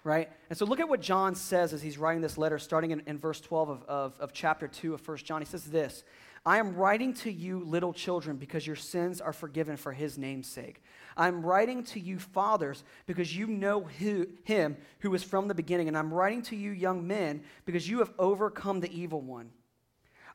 [0.03, 0.29] right?
[0.49, 3.17] And so look at what John says as he's writing this letter, starting in, in
[3.17, 5.41] verse 12 of, of, of chapter 2 of 1 John.
[5.41, 6.03] He says this
[6.45, 10.47] I am writing to you, little children, because your sins are forgiven for his name's
[10.47, 10.81] sake.
[11.15, 15.87] I'm writing to you, fathers, because you know who, him who is from the beginning.
[15.87, 19.51] And I'm writing to you, young men, because you have overcome the evil one.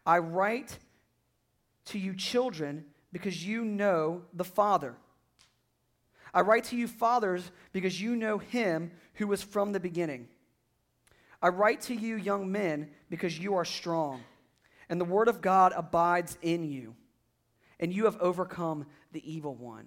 [0.05, 0.79] I write
[1.87, 4.95] to you, children, because you know the Father.
[6.35, 10.29] I write to you, fathers, because you know him who was from the beginning.
[11.41, 14.23] I write to you, young men, because you are strong,
[14.89, 16.95] and the word of God abides in you,
[17.81, 19.87] and you have overcome the evil one.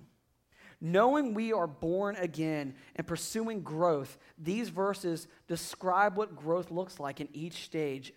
[0.81, 7.19] Knowing we are born again and pursuing growth, these verses describe what growth looks like
[7.19, 8.13] in each stage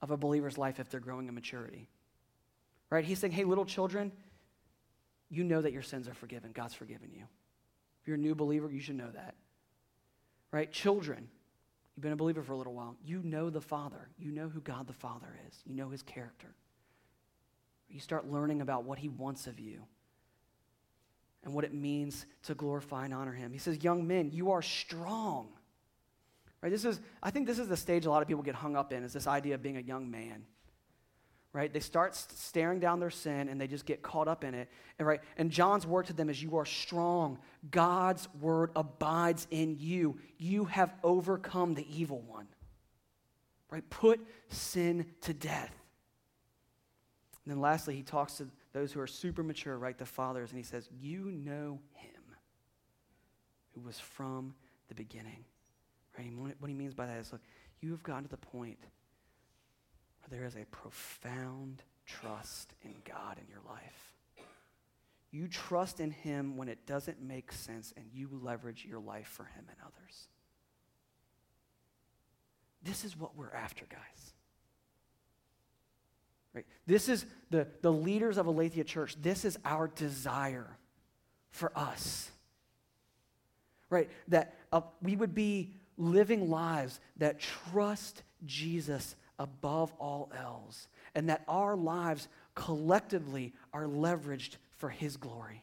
[0.00, 1.88] of a believer's life if they're growing in maturity.
[2.88, 3.04] Right?
[3.04, 4.12] He's saying, hey, little children,
[5.34, 6.52] you know that your sins are forgiven.
[6.52, 7.24] God's forgiven you.
[8.02, 9.34] If you're a new believer, you should know that
[10.54, 10.70] right?
[10.70, 11.28] Children,
[11.94, 12.94] you've been a believer for a little while.
[13.04, 14.08] You know the Father.
[14.16, 15.58] You know who God the Father is.
[15.66, 16.54] You know his character.
[17.88, 19.82] You start learning about what he wants of you
[21.42, 23.52] and what it means to glorify and honor him.
[23.52, 25.48] He says, Young men, you are strong.
[26.62, 26.70] Right?
[26.70, 28.92] This is, I think this is the stage a lot of people get hung up
[28.92, 30.46] in, is this idea of being a young man
[31.54, 31.72] right?
[31.72, 34.68] They start staring down their sin and they just get caught up in it.
[34.98, 37.38] And right, and John's word to them is you are strong.
[37.70, 40.18] God's word abides in you.
[40.36, 42.48] You have overcome the evil one.
[43.70, 43.88] Right?
[43.88, 45.72] Put sin to death.
[47.44, 49.96] And then lastly, he talks to those who are super mature, right?
[49.96, 52.22] The fathers, and he says, You know him
[53.74, 54.54] who was from
[54.88, 55.44] the beginning.
[56.18, 56.32] Right?
[56.58, 57.42] what he means by that is look,
[57.80, 58.78] you have gotten to the point
[60.30, 64.14] there is a profound trust in God in your life.
[65.30, 69.44] You trust in Him when it doesn't make sense, and you leverage your life for
[69.44, 70.28] Him and others.
[72.82, 74.32] This is what we're after, guys.
[76.54, 76.66] Right?
[76.86, 79.16] This is the, the leaders of Aletheia Church.
[79.20, 80.76] This is our desire
[81.50, 82.30] for us.
[83.90, 84.08] Right?
[84.28, 91.44] That uh, we would be living lives that trust Jesus above all else, and that
[91.48, 95.62] our lives collectively are leveraged for His glory.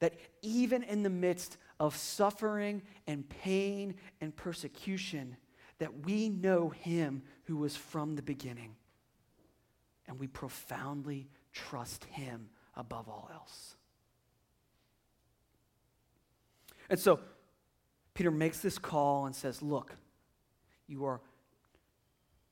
[0.00, 5.36] That even in the midst of suffering and pain and persecution,
[5.78, 8.76] that we know Him who was from the beginning,
[10.06, 13.74] and we profoundly trust Him above all else.
[16.90, 17.20] And so
[18.14, 19.94] Peter makes this call and says, Look,
[20.88, 21.20] you are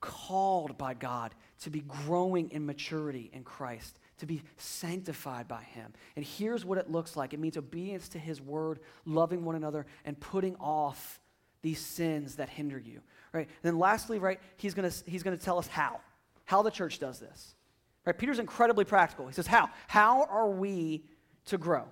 [0.00, 5.92] called by God to be growing in maturity in Christ, to be sanctified by Him.
[6.14, 9.86] And here's what it looks like it means obedience to His word, loving one another,
[10.04, 11.20] and putting off
[11.62, 13.00] these sins that hinder you.
[13.32, 13.48] Right?
[13.48, 16.00] And then lastly, right, he's gonna, he's gonna tell us how.
[16.44, 17.56] How the church does this.
[18.04, 18.16] Right?
[18.16, 19.26] Peter's incredibly practical.
[19.26, 19.70] He says, How?
[19.88, 21.04] How are we
[21.46, 21.84] to grow?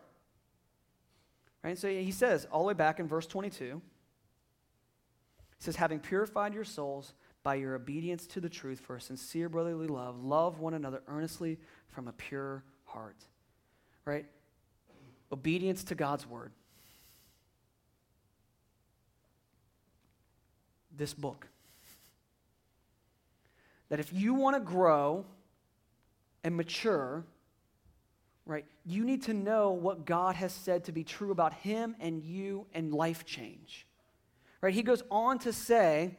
[1.65, 1.79] Right?
[1.79, 3.81] So he says, all the way back in verse 22, he
[5.65, 9.87] says, having purified your souls by your obedience to the truth for a sincere brotherly
[9.87, 11.59] love, love one another earnestly
[11.89, 13.17] from a pure heart.
[14.05, 14.27] Right?
[15.33, 16.53] Obedience to God's word.
[20.97, 21.47] This book.
[23.89, 25.25] That if you want to grow
[26.43, 27.25] and mature,
[28.47, 32.23] right, you need to know what God has said to be true about Him and
[32.23, 33.87] you and life change.
[34.65, 34.73] Right?
[34.73, 36.17] He goes on to say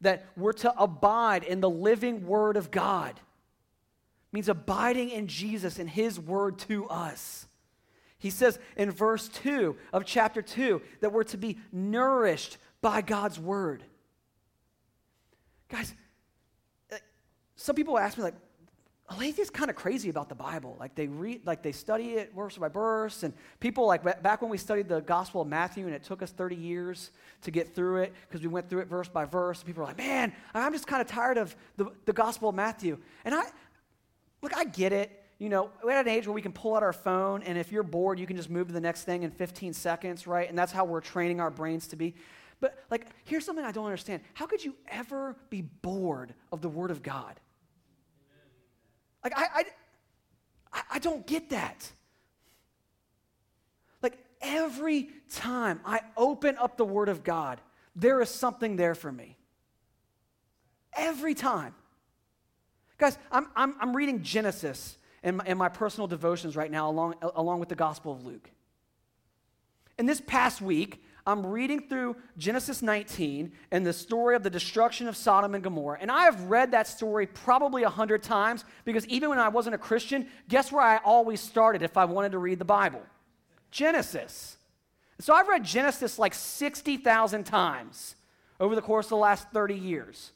[0.00, 3.10] that we're to abide in the living Word of God.
[3.10, 7.46] It means abiding in Jesus and His Word to us.
[8.16, 13.38] He says in verse 2 of chapter 2 that we're to be nourished by God's
[13.38, 13.84] Word.
[15.68, 15.94] Guys,
[16.90, 16.96] uh,
[17.54, 18.34] some people ask me, like,
[19.10, 20.76] Aletheia's kind of crazy about the Bible.
[20.80, 24.50] Like they read, like they study it verse by verse, and people like back when
[24.50, 27.10] we studied the Gospel of Matthew, and it took us 30 years
[27.42, 29.58] to get through it because we went through it verse by verse.
[29.58, 32.54] And people are like, "Man, I'm just kind of tired of the, the Gospel of
[32.54, 32.96] Matthew."
[33.26, 33.44] And I,
[34.40, 35.22] look, I get it.
[35.38, 37.70] You know, we're at an age where we can pull out our phone, and if
[37.70, 40.48] you're bored, you can just move to the next thing in 15 seconds, right?
[40.48, 42.14] And that's how we're training our brains to be.
[42.58, 46.70] But like, here's something I don't understand: How could you ever be bored of the
[46.70, 47.38] Word of God?
[49.24, 49.64] Like, I,
[50.72, 51.90] I, I don't get that.
[54.02, 57.60] Like, every time I open up the Word of God,
[57.96, 59.38] there is something there for me.
[60.92, 61.74] Every time.
[62.98, 67.14] Guys, I'm, I'm, I'm reading Genesis in my, in my personal devotions right now, along,
[67.34, 68.50] along with the Gospel of Luke.
[69.98, 75.08] And this past week, I'm reading through Genesis 19 and the story of the destruction
[75.08, 75.98] of Sodom and Gomorrah.
[76.00, 79.74] And I have read that story probably a hundred times because even when I wasn't
[79.74, 83.02] a Christian, guess where I always started if I wanted to read the Bible?
[83.70, 84.58] Genesis.
[85.18, 88.16] So I've read Genesis like 60,000 times
[88.60, 90.32] over the course of the last 30 years.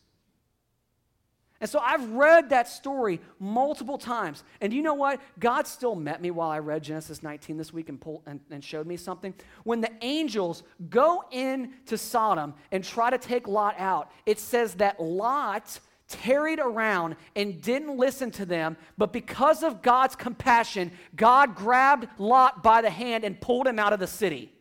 [1.61, 4.45] And so I've read that story multiple times.
[4.61, 5.21] And you know what?
[5.41, 8.63] God still met me while I read Genesis 19 this week and, pulled, and, and
[8.63, 9.35] showed me something.
[9.65, 14.75] When the angels go in to Sodom and try to take Lot out, it says
[14.75, 21.55] that Lot tarried around and didn't listen to them, but because of God's compassion, God
[21.55, 24.53] grabbed Lot by the hand and pulled him out of the city.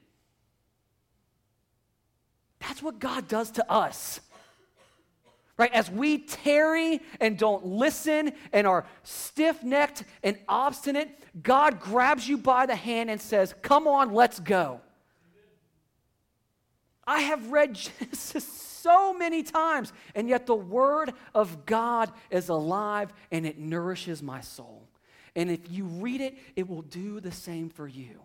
[2.60, 4.20] That's what God does to us
[5.58, 5.74] right?
[5.74, 11.10] As we tarry and don't listen and are stiff necked and obstinate,
[11.42, 14.82] God grabs you by the hand and says, Come on, let's go.
[17.06, 23.12] I have read Genesis so many times, and yet the Word of God is alive
[23.32, 24.88] and it nourishes my soul.
[25.36, 28.22] And if you read it, it will do the same for you.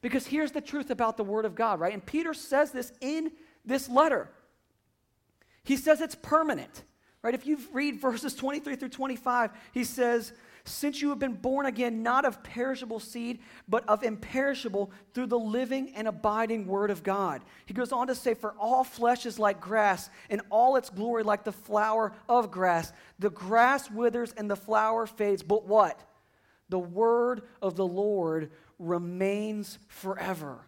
[0.00, 1.92] Because here's the truth about the Word of God, right?
[1.92, 3.32] And Peter says this in
[3.64, 4.30] this letter.
[5.64, 6.82] He says it's permanent,
[7.22, 7.34] right?
[7.34, 10.32] If you read verses 23 through 25, he says,
[10.64, 13.38] Since you have been born again, not of perishable seed,
[13.68, 17.42] but of imperishable through the living and abiding word of God.
[17.66, 21.22] He goes on to say, For all flesh is like grass, and all its glory
[21.22, 22.92] like the flower of grass.
[23.20, 26.00] The grass withers and the flower fades, but what?
[26.70, 30.66] The word of the Lord remains forever.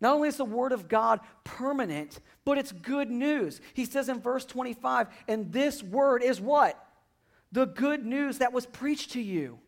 [0.00, 3.60] Not only is the word of God permanent, but it's good news.
[3.74, 6.84] He says in verse 25, and this word is what?
[7.52, 9.58] the good news that was preached to you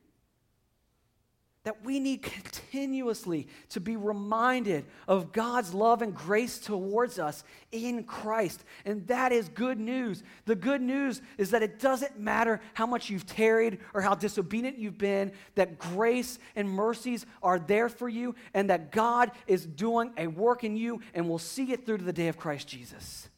[1.64, 8.04] that we need continuously to be reminded of God's love and grace towards us in
[8.04, 8.64] Christ.
[8.86, 10.22] And that is good news.
[10.46, 14.78] The good news is that it doesn't matter how much you've tarried or how disobedient
[14.78, 20.12] you've been, that grace and mercies are there for you, and that God is doing
[20.16, 23.28] a work in you and will see it through to the day of Christ Jesus.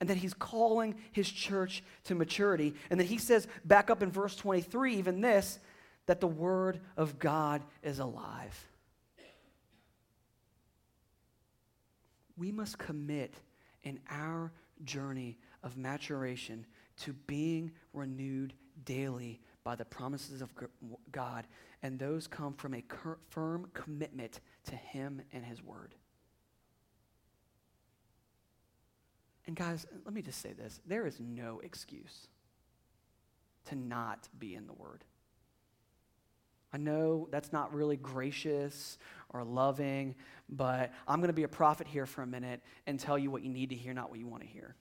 [0.00, 2.74] And that he's calling his church to maturity.
[2.90, 5.58] And that he says, back up in verse 23, even this
[6.06, 8.68] that the Word of God is alive.
[12.36, 13.34] We must commit
[13.84, 14.52] in our
[14.84, 16.66] journey of maturation
[16.98, 20.52] to being renewed daily by the promises of
[21.10, 21.46] God,
[21.82, 22.82] and those come from a
[23.30, 25.94] firm commitment to Him and His Word.
[29.46, 32.28] And guys, let me just say this there is no excuse
[33.66, 35.04] to not be in the Word.
[36.74, 38.98] I know that's not really gracious
[39.32, 40.16] or loving,
[40.48, 43.44] but I'm going to be a prophet here for a minute and tell you what
[43.44, 44.74] you need to hear, not what you want to hear.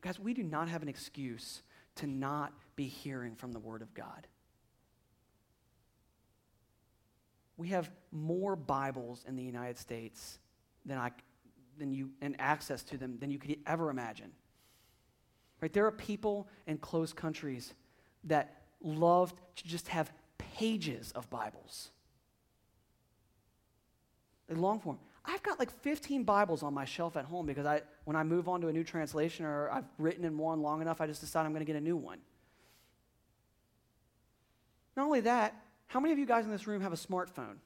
[0.00, 1.60] Guys, we do not have an excuse
[1.96, 4.26] to not be hearing from the Word of God.
[7.58, 10.38] We have more Bibles in the United States
[10.86, 11.10] than I
[11.76, 14.32] than you and access to them than you could ever imagine.
[15.60, 15.72] Right?
[15.72, 17.74] There are people in closed countries
[18.24, 21.90] that love to just have pages of Bibles.
[24.48, 24.98] They long form.
[25.24, 28.48] I've got like 15 Bibles on my shelf at home because I, when I move
[28.48, 31.46] on to a new translation or I've written in one long enough, I just decide
[31.46, 32.18] I'm going to get a new one.
[34.96, 35.54] Not only that,
[35.86, 37.56] how many of you guys in this room have a smartphone?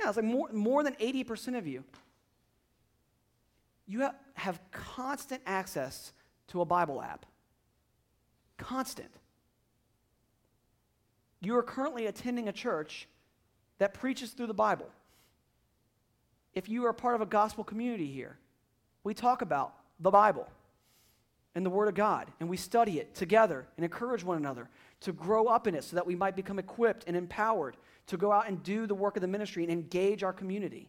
[0.00, 1.84] Yeah, it's like more, more than 80% of you.
[3.86, 6.12] You have, have constant access
[6.48, 7.26] to a Bible app.
[8.56, 9.10] Constant
[11.40, 13.08] you are currently attending a church
[13.78, 14.88] that preaches through the Bible.
[16.54, 18.36] If you are part of a gospel community here,
[19.04, 20.46] we talk about the Bible
[21.54, 24.68] and the Word of God, and we study it together and encourage one another
[25.00, 27.76] to grow up in it so that we might become equipped and empowered
[28.08, 30.88] to go out and do the work of the ministry and engage our community.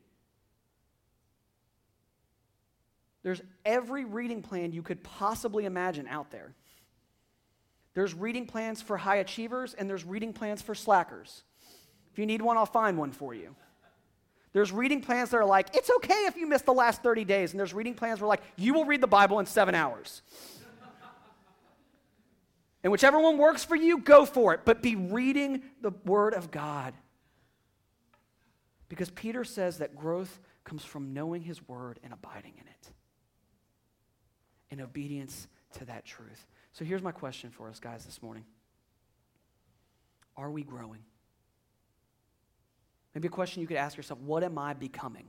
[3.23, 6.53] There's every reading plan you could possibly imagine out there.
[7.93, 11.43] There's reading plans for high achievers, and there's reading plans for slackers.
[12.11, 13.55] If you need one, I'll find one for you.
[14.53, 17.51] There's reading plans that are like, it's okay if you miss the last 30 days.
[17.51, 20.21] And there's reading plans where, like, you will read the Bible in seven hours.
[22.83, 24.61] and whichever one works for you, go for it.
[24.65, 26.93] But be reading the Word of God.
[28.89, 32.91] Because Peter says that growth comes from knowing His Word and abiding in it,
[34.69, 36.45] in obedience to that truth.
[36.73, 38.45] So here's my question for us, guys, this morning
[40.37, 41.01] Are we growing?
[43.13, 45.27] Maybe a question you could ask yourself What am I becoming?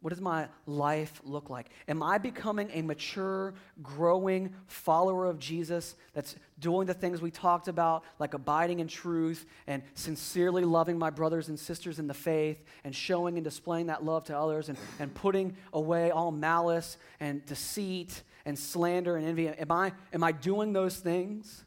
[0.00, 1.70] What does my life look like?
[1.88, 7.66] Am I becoming a mature, growing follower of Jesus that's doing the things we talked
[7.66, 12.62] about, like abiding in truth and sincerely loving my brothers and sisters in the faith
[12.84, 17.44] and showing and displaying that love to others and, and putting away all malice and
[17.44, 19.46] deceit and slander and envy?
[19.46, 21.64] Am I, am I doing those things?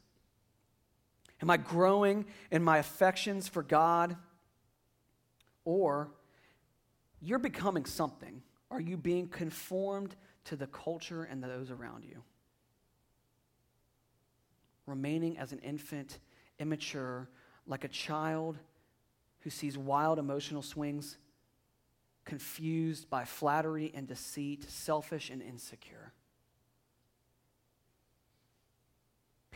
[1.40, 4.16] Am I growing in my affections for God?
[5.64, 6.10] Or
[7.20, 8.42] you're becoming something.
[8.68, 10.16] Are you being conformed
[10.46, 12.22] to the culture and those around you?
[14.86, 16.18] Remaining as an infant,
[16.58, 17.28] immature,
[17.64, 18.58] like a child
[19.40, 21.16] who sees wild emotional swings,
[22.24, 26.11] confused by flattery and deceit, selfish and insecure.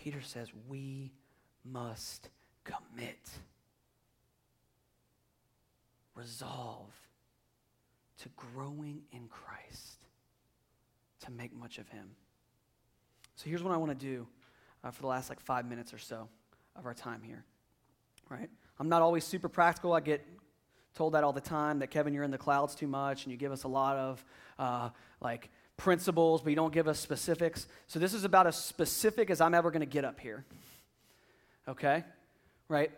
[0.07, 1.11] Peter says, We
[1.65, 2.29] must
[2.63, 3.29] commit,
[6.15, 6.95] resolve
[8.23, 10.07] to growing in Christ,
[11.25, 12.11] to make much of Him.
[13.35, 14.29] So here's what I want to do
[14.85, 16.29] uh, for the last like five minutes or so
[16.77, 17.45] of our time here.
[18.31, 18.49] Right?
[18.79, 19.93] I'm not always super practical.
[19.93, 20.25] I get
[20.95, 23.37] told that all the time that Kevin, you're in the clouds too much, and you
[23.37, 24.25] give us a lot of
[24.57, 24.91] uh,
[25.21, 27.67] like principles, but you don't give us specifics.
[27.87, 30.45] So this is about as specific as I'm ever going to get up here.
[31.69, 32.05] Okay?
[32.69, 32.91] Right?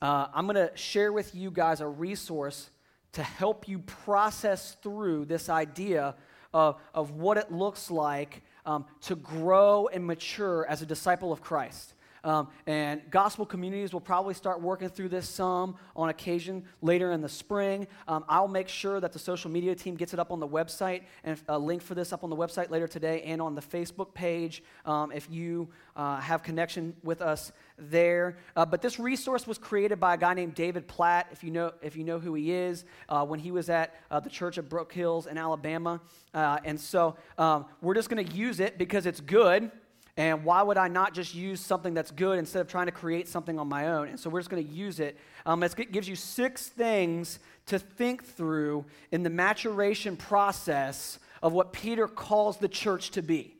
[0.00, 2.70] Uh, I'm going to share with you guys a resource
[3.12, 6.14] to help you process through this idea
[6.54, 11.42] of, of what it looks like um, to grow and mature as a disciple of
[11.42, 11.94] Christ.
[12.24, 17.20] Um, and gospel communities will probably start working through this some on occasion later in
[17.20, 17.86] the spring.
[18.06, 21.02] Um, I'll make sure that the social media team gets it up on the website
[21.24, 24.14] and a link for this up on the website later today and on the Facebook
[24.14, 28.36] page um, if you uh, have connection with us there.
[28.56, 31.72] Uh, but this resource was created by a guy named David Platt, if you know,
[31.82, 34.68] if you know who he is, uh, when he was at uh, the Church of
[34.68, 36.00] Brook Hills in Alabama.
[36.34, 39.70] Uh, and so um, we're just going to use it because it's good.
[40.16, 43.28] And why would I not just use something that's good instead of trying to create
[43.28, 44.08] something on my own?
[44.08, 45.16] And so we're just going to use it.
[45.46, 51.72] Um, it gives you six things to think through in the maturation process of what
[51.72, 53.56] Peter calls the church to be.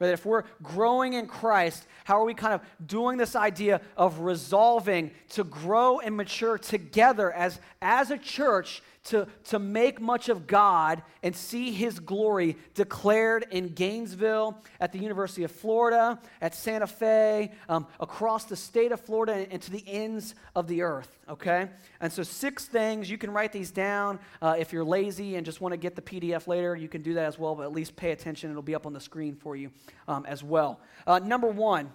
[0.00, 0.12] Right?
[0.12, 5.10] If we're growing in Christ, how are we kind of doing this idea of resolving
[5.30, 11.02] to grow and mature together as, as a church to, to make much of God
[11.22, 17.52] and see his glory declared in Gainesville, at the University of Florida, at Santa Fe,
[17.68, 21.68] um, across the state of Florida, and, and, to the ends of the earth, okay?
[22.00, 23.10] And so, six things.
[23.10, 24.18] You can write these down.
[24.40, 27.14] Uh, if you're lazy and just want to get the PDF later, you can do
[27.14, 28.50] that as well, but at least pay attention.
[28.50, 29.70] It'll be up on the screen for you
[30.06, 30.80] um, as well.
[31.06, 31.90] Uh, number one,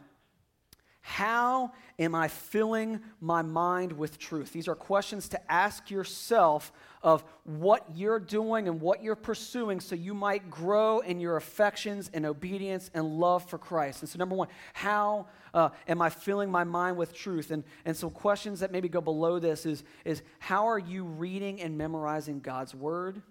[1.06, 4.54] how am I filling my mind with truth?
[4.54, 6.72] These are questions to ask yourself
[7.04, 12.10] of what you're doing and what you're pursuing so you might grow in your affections
[12.14, 14.02] and obedience and love for Christ.
[14.02, 17.52] And so, number one, how uh, am I filling my mind with truth?
[17.52, 21.62] And, and some questions that maybe go below this is, is how are you reading
[21.62, 23.22] and memorizing God's word?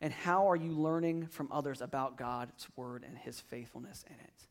[0.00, 4.49] And how are you learning from others about God's word and his faithfulness in it?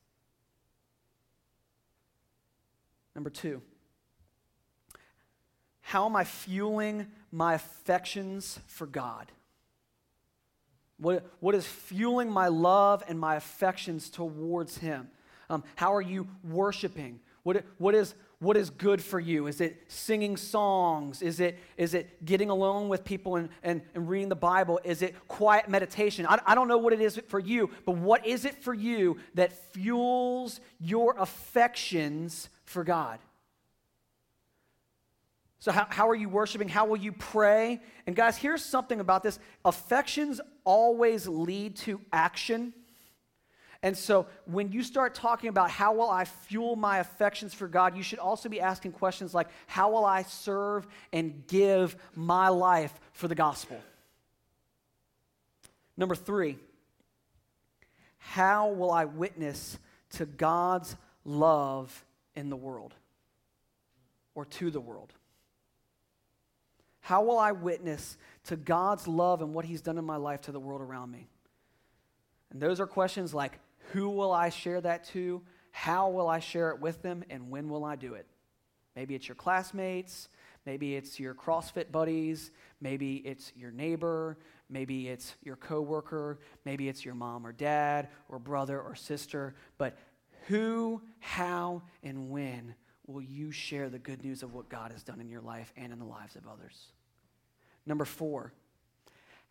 [3.16, 3.62] Number two,
[5.82, 9.32] how am I fueling my affections for God?
[11.00, 15.10] What, what is fueling my love and my affections towards Him?
[15.50, 17.20] Um, how are you worshiping?
[17.44, 19.48] What, what, is, what is good for you?
[19.48, 21.22] Is it singing songs?
[21.22, 24.80] Is it, is it getting alone with people and, and, and reading the Bible?
[24.84, 26.26] Is it quiet meditation?
[26.28, 29.18] I, I don't know what it is for you, but what is it for you
[29.34, 33.20] that fuels your affections for God?
[35.58, 36.70] So, how, how are you worshiping?
[36.70, 37.82] How will you pray?
[38.08, 42.74] And, guys, here's something about this affections always lead to action.
[43.82, 47.98] And so, when you start talking about how will I fuel my affections for God,
[47.98, 52.94] you should also be asking questions like, how will I serve and give my life
[53.12, 53.82] for the gospel?
[55.98, 56.58] Number three,
[58.20, 59.78] how will I witness
[60.12, 60.96] to God's
[61.26, 62.06] love
[62.36, 62.94] in the world
[64.36, 65.14] or to the world?
[67.02, 70.52] How will I witness to God's love and what He's done in my life to
[70.52, 71.28] the world around me?
[72.52, 73.60] And those are questions like
[73.94, 75.42] who will I share that to?
[75.72, 77.24] How will I share it with them?
[77.30, 78.26] And when will I do it?
[78.96, 80.30] Maybe it's your classmates.
[80.66, 82.52] Maybe it's your CrossFit buddies.
[82.82, 84.38] Maybe it's your neighbor.
[84.70, 86.40] Maybe it's your coworker.
[86.66, 89.56] Maybe it's your mom or dad or brother or sister.
[89.78, 89.98] But
[90.50, 92.74] who, how, and when
[93.06, 95.94] will you share the good news of what God has done in your life and
[95.94, 96.88] in the lives of others?
[97.86, 98.52] Number four,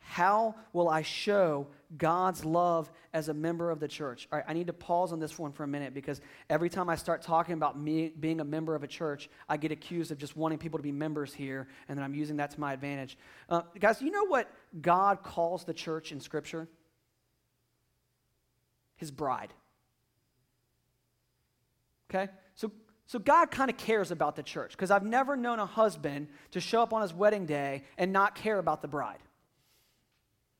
[0.00, 4.26] how will I show God's love as a member of the church?
[4.32, 6.20] All right, I need to pause on this one for a minute because
[6.50, 9.70] every time I start talking about me being a member of a church, I get
[9.70, 12.60] accused of just wanting people to be members here, and then I'm using that to
[12.60, 13.16] my advantage.
[13.48, 16.66] Uh, guys, you know what God calls the church in Scripture?
[18.96, 19.54] His bride.
[22.10, 22.30] Okay?
[22.54, 22.72] So
[23.08, 26.60] so God kind of cares about the church because I've never known a husband to
[26.60, 29.18] show up on his wedding day and not care about the bride.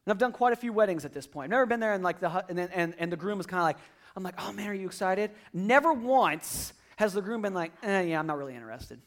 [0.07, 1.45] And I've done quite a few weddings at this point.
[1.45, 3.61] I've never been there and like the and then, and, and the groom is kind
[3.61, 3.77] of like,
[4.17, 5.31] I'm like, oh man, are you excited?
[5.53, 8.99] Never once has the groom been like, eh, yeah, I'm not really interested.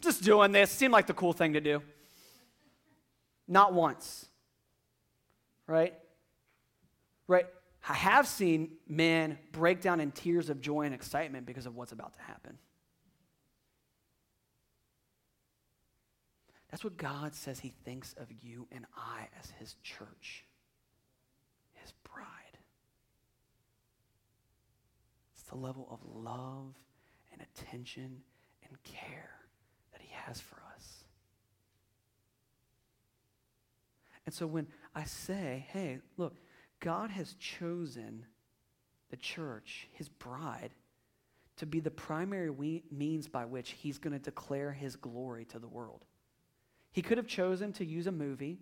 [0.00, 1.82] Just doing this seemed like the cool thing to do.
[3.48, 4.26] Not once.
[5.66, 5.94] Right?
[7.26, 7.46] Right?
[7.88, 11.92] I have seen men break down in tears of joy and excitement because of what's
[11.92, 12.58] about to happen.
[16.70, 20.44] That's what God says He thinks of you and I as His church,
[21.74, 22.26] His bride.
[25.34, 26.74] It's the level of love
[27.32, 28.22] and attention
[28.66, 29.34] and care
[29.92, 31.04] that He has for us.
[34.24, 36.36] And so when I say, hey, look,
[36.82, 38.26] God has chosen
[39.10, 40.70] the church, his bride,
[41.56, 45.60] to be the primary we- means by which he's going to declare his glory to
[45.60, 46.04] the world.
[46.90, 48.58] He could have chosen to use a movie.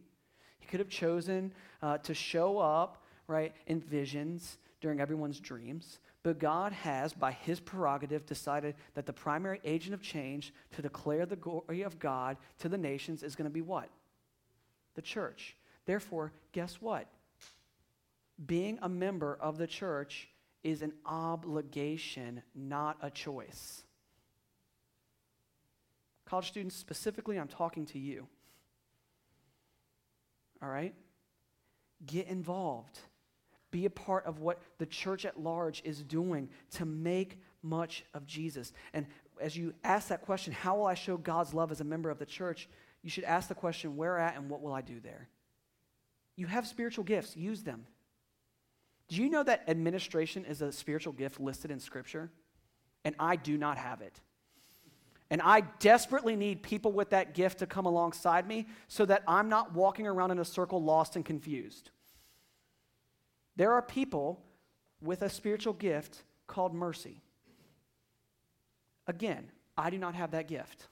[0.59, 5.99] He could have chosen uh, to show up, right, in visions during everyone's dreams.
[6.23, 11.25] But God has, by his prerogative, decided that the primary agent of change to declare
[11.25, 13.89] the glory of God to the nations is going to be what?
[14.95, 15.57] The church.
[15.87, 17.07] Therefore, guess what?
[18.45, 20.29] Being a member of the church
[20.63, 23.83] is an obligation, not a choice.
[26.27, 28.27] College students, specifically, I'm talking to you.
[30.63, 30.95] All right?
[32.07, 32.99] Get involved.
[33.71, 38.27] Be a part of what the church at large is doing to make much of
[38.27, 38.73] Jesus.
[38.93, 39.07] And
[39.41, 42.19] as you ask that question, how will I show God's love as a member of
[42.19, 42.69] the church?
[43.03, 45.29] You should ask the question, where at and what will I do there?
[46.37, 47.87] You have spiritual gifts, use them.
[49.11, 52.31] Do you know that administration is a spiritual gift listed in Scripture?
[53.05, 54.21] And I do not have it.
[55.31, 59.49] And I desperately need people with that gift to come alongside me so that I'm
[59.49, 61.91] not walking around in a circle lost and confused.
[63.57, 64.41] There are people
[65.03, 67.21] with a spiritual gift called mercy.
[69.09, 70.87] Again, I do not have that gift.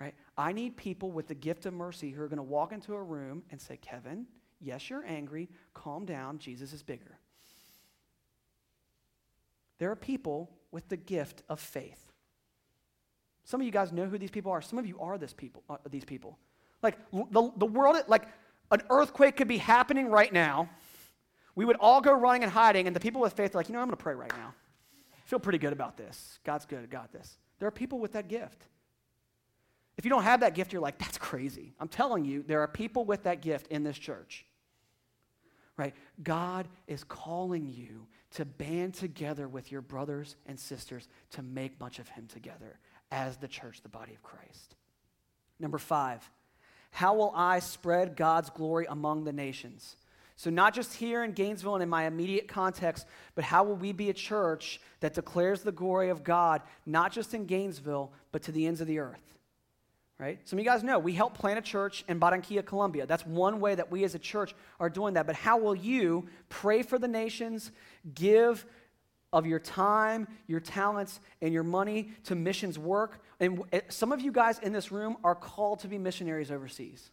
[0.00, 0.14] Right?
[0.36, 3.02] I need people with the gift of mercy who are going to walk into a
[3.02, 4.26] room and say, Kevin,
[4.60, 5.48] yes, you're angry.
[5.72, 6.38] Calm down.
[6.38, 7.18] Jesus is bigger.
[9.78, 12.12] There are people with the gift of faith.
[13.44, 14.62] Some of you guys know who these people are.
[14.62, 16.38] Some of you are this people, uh, these people.
[16.82, 18.26] Like the, the world, like
[18.70, 20.70] an earthquake could be happening right now.
[21.54, 23.74] We would all go running and hiding, and the people with faith are like, you
[23.74, 24.54] know, I'm going to pray right now.
[25.12, 26.38] I feel pretty good about this.
[26.44, 26.90] God's good.
[26.90, 27.38] Got this.
[27.58, 28.66] There are people with that gift.
[29.96, 31.74] If you don't have that gift, you're like, that's crazy.
[31.78, 34.44] I'm telling you, there are people with that gift in this church.
[35.76, 35.94] Right?
[36.22, 41.98] God is calling you to band together with your brothers and sisters to make much
[41.98, 42.78] of Him together
[43.10, 44.74] as the church, the body of Christ.
[45.60, 46.28] Number five,
[46.90, 49.96] how will I spread God's glory among the nations?
[50.36, 53.92] So, not just here in Gainesville and in my immediate context, but how will we
[53.92, 58.52] be a church that declares the glory of God, not just in Gainesville, but to
[58.52, 59.33] the ends of the earth?
[60.18, 60.38] Right?
[60.44, 63.04] Some of you guys know we help plant a church in Barranquilla, Colombia.
[63.04, 65.26] That's one way that we as a church are doing that.
[65.26, 67.72] But how will you pray for the nations,
[68.14, 68.64] give
[69.32, 73.24] of your time, your talents, and your money to missions work?
[73.40, 77.10] And eh, some of you guys in this room are called to be missionaries overseas.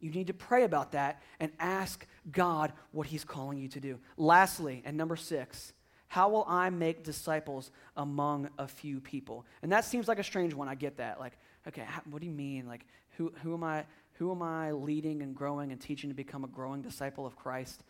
[0.00, 3.98] You need to pray about that and ask God what He's calling you to do.
[4.18, 5.72] Lastly, and number six,
[6.08, 9.46] how will I make disciples among a few people?
[9.62, 10.68] And that seems like a strange one.
[10.68, 11.20] I get that.
[11.20, 11.34] Like,
[11.68, 12.66] okay, what do you mean?
[12.66, 12.86] Like,
[13.16, 13.84] who, who, am I,
[14.14, 17.84] who am I leading and growing and teaching to become a growing disciple of Christ?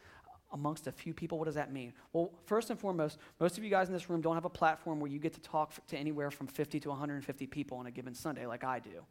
[0.52, 1.92] Amongst a few people, what does that mean?
[2.12, 4.98] Well, first and foremost, most of you guys in this room don't have a platform
[4.98, 8.14] where you get to talk to anywhere from 50 to 150 people on a given
[8.14, 9.04] Sunday, like I do,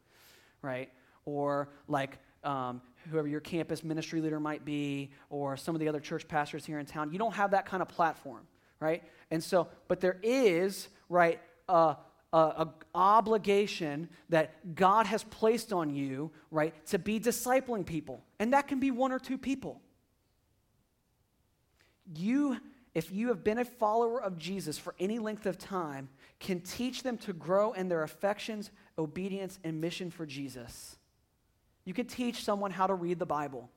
[0.62, 0.90] right?
[1.24, 6.00] Or like um, whoever your campus ministry leader might be, or some of the other
[6.00, 7.12] church pastors here in town.
[7.12, 8.46] You don't have that kind of platform,
[8.80, 9.02] right?
[9.30, 11.96] And so, but there is, right, a,
[12.32, 18.22] a, a, obligation that God has placed on you, right, to be discipling people.
[18.38, 19.80] And that can be one or two people.
[22.14, 22.58] You,
[22.94, 26.08] if you have been a follower of Jesus for any length of time,
[26.38, 30.96] can teach them to grow in their affections, obedience, and mission for Jesus.
[31.84, 33.70] You can teach someone how to read the Bible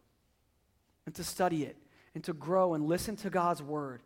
[1.05, 1.77] and to study it
[2.13, 4.01] and to grow and listen to God's word.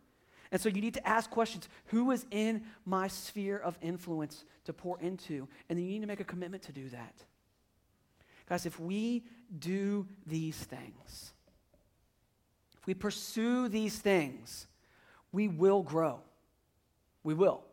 [0.51, 4.73] And so you need to ask questions who is in my sphere of influence to
[4.73, 5.47] pour into?
[5.69, 7.23] And then you need to make a commitment to do that.
[8.47, 9.23] Guys, if we
[9.57, 11.33] do these things,
[12.77, 14.67] if we pursue these things,
[15.31, 16.19] we will grow.
[17.23, 17.63] We will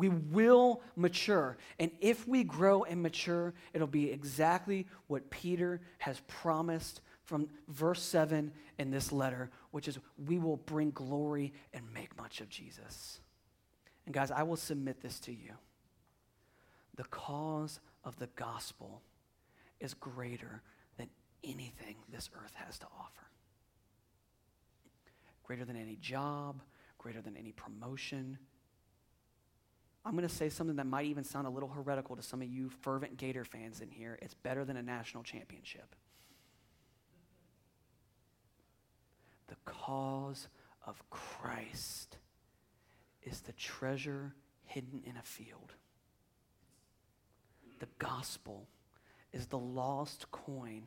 [0.00, 1.58] we will mature.
[1.78, 8.02] And if we grow and mature, it'll be exactly what Peter has promised from verse
[8.02, 8.50] 7
[8.80, 13.20] in this letter, which is we will bring glory and make much of Jesus.
[14.04, 15.52] And guys, I will submit this to you.
[16.96, 19.00] The cause of the gospel
[19.78, 20.60] is greater
[20.98, 21.08] than
[21.44, 23.28] anything this earth has to offer.
[25.44, 26.60] Greater than any job,
[26.98, 28.38] greater than any promotion,
[30.04, 32.48] I'm going to say something that might even sound a little heretical to some of
[32.48, 34.18] you fervent Gator fans in here.
[34.20, 35.94] It's better than a national championship.
[39.50, 40.46] The cause
[40.86, 42.16] of Christ
[43.22, 44.32] is the treasure
[44.62, 45.74] hidden in a field.
[47.80, 48.68] The gospel
[49.32, 50.84] is the lost coin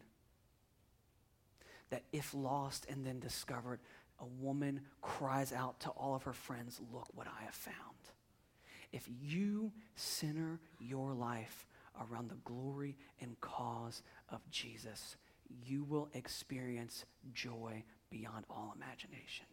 [1.90, 3.82] that, if lost and then discovered,
[4.20, 7.76] a woman cries out to all of her friends, Look what I have found.
[8.94, 11.68] If you center your life
[12.00, 15.18] around the glory and cause of Jesus,
[15.66, 17.84] you will experience joy
[18.14, 19.46] beyond all imagination.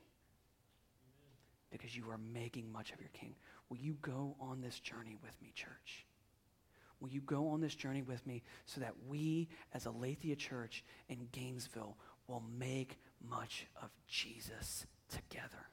[1.70, 3.32] because you are making much of your King.
[3.68, 6.04] Will you go on this journey with me, church?
[6.98, 11.28] Will you go on this journey with me so that we, as Aletheia Church in
[11.30, 11.96] Gainesville,
[12.26, 15.68] will make much of Jesus together?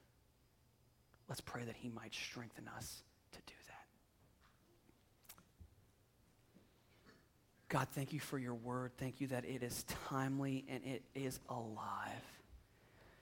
[1.28, 3.86] Let's pray that He might strengthen us to do that.
[7.68, 8.92] God, thank you for your word.
[8.98, 12.37] Thank you that it is timely and it is alive.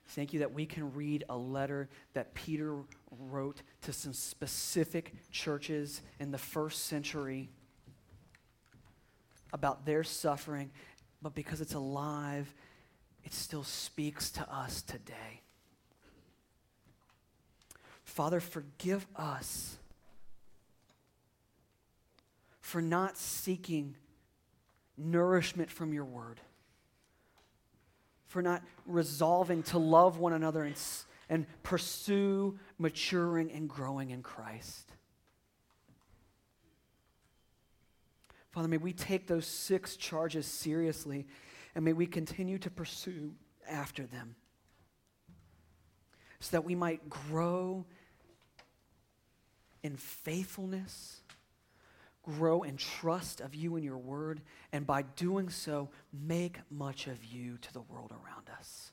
[0.09, 2.76] Thank you that we can read a letter that Peter
[3.11, 7.50] wrote to some specific churches in the first century
[9.52, 10.70] about their suffering,
[11.22, 12.52] but because it's alive,
[13.24, 15.42] it still speaks to us today.
[18.04, 19.76] Father, forgive us
[22.61, 23.96] for not seeking
[24.96, 26.40] nourishment from your word,
[28.26, 30.76] for not resolving to love one another and,
[31.28, 34.92] and pursue maturing and growing in Christ.
[38.50, 41.26] Father, may we take those six charges seriously
[41.74, 43.34] and may we continue to pursue
[43.68, 44.34] after them
[46.40, 47.84] so that we might grow
[49.82, 51.20] in faithfulness,
[52.26, 54.40] grow in trust of you and your word,
[54.72, 58.90] and by doing so, make much of you to the world around us.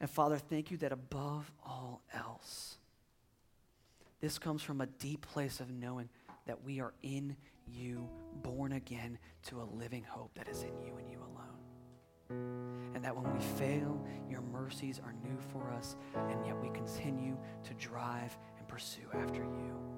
[0.00, 2.76] And Father, thank you that above all else,
[4.20, 6.08] this comes from a deep place of knowing
[6.46, 8.08] that we are in you,
[8.42, 12.94] born again to a living hope that is in you and you alone.
[12.94, 17.36] And that when we fail, your mercies are new for us, and yet we continue
[17.64, 19.97] to drive and pursue after you,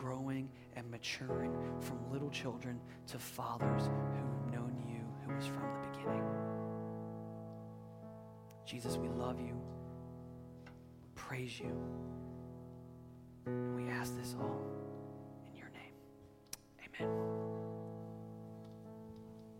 [0.00, 5.98] growing and maturing from little children to fathers who've known you, who was from the
[5.98, 6.24] beginning.
[8.64, 9.60] Jesus, we love you,
[11.02, 11.76] we praise you,
[13.44, 14.64] and we ask this all.
[15.52, 17.02] In your name.
[17.02, 17.49] Amen.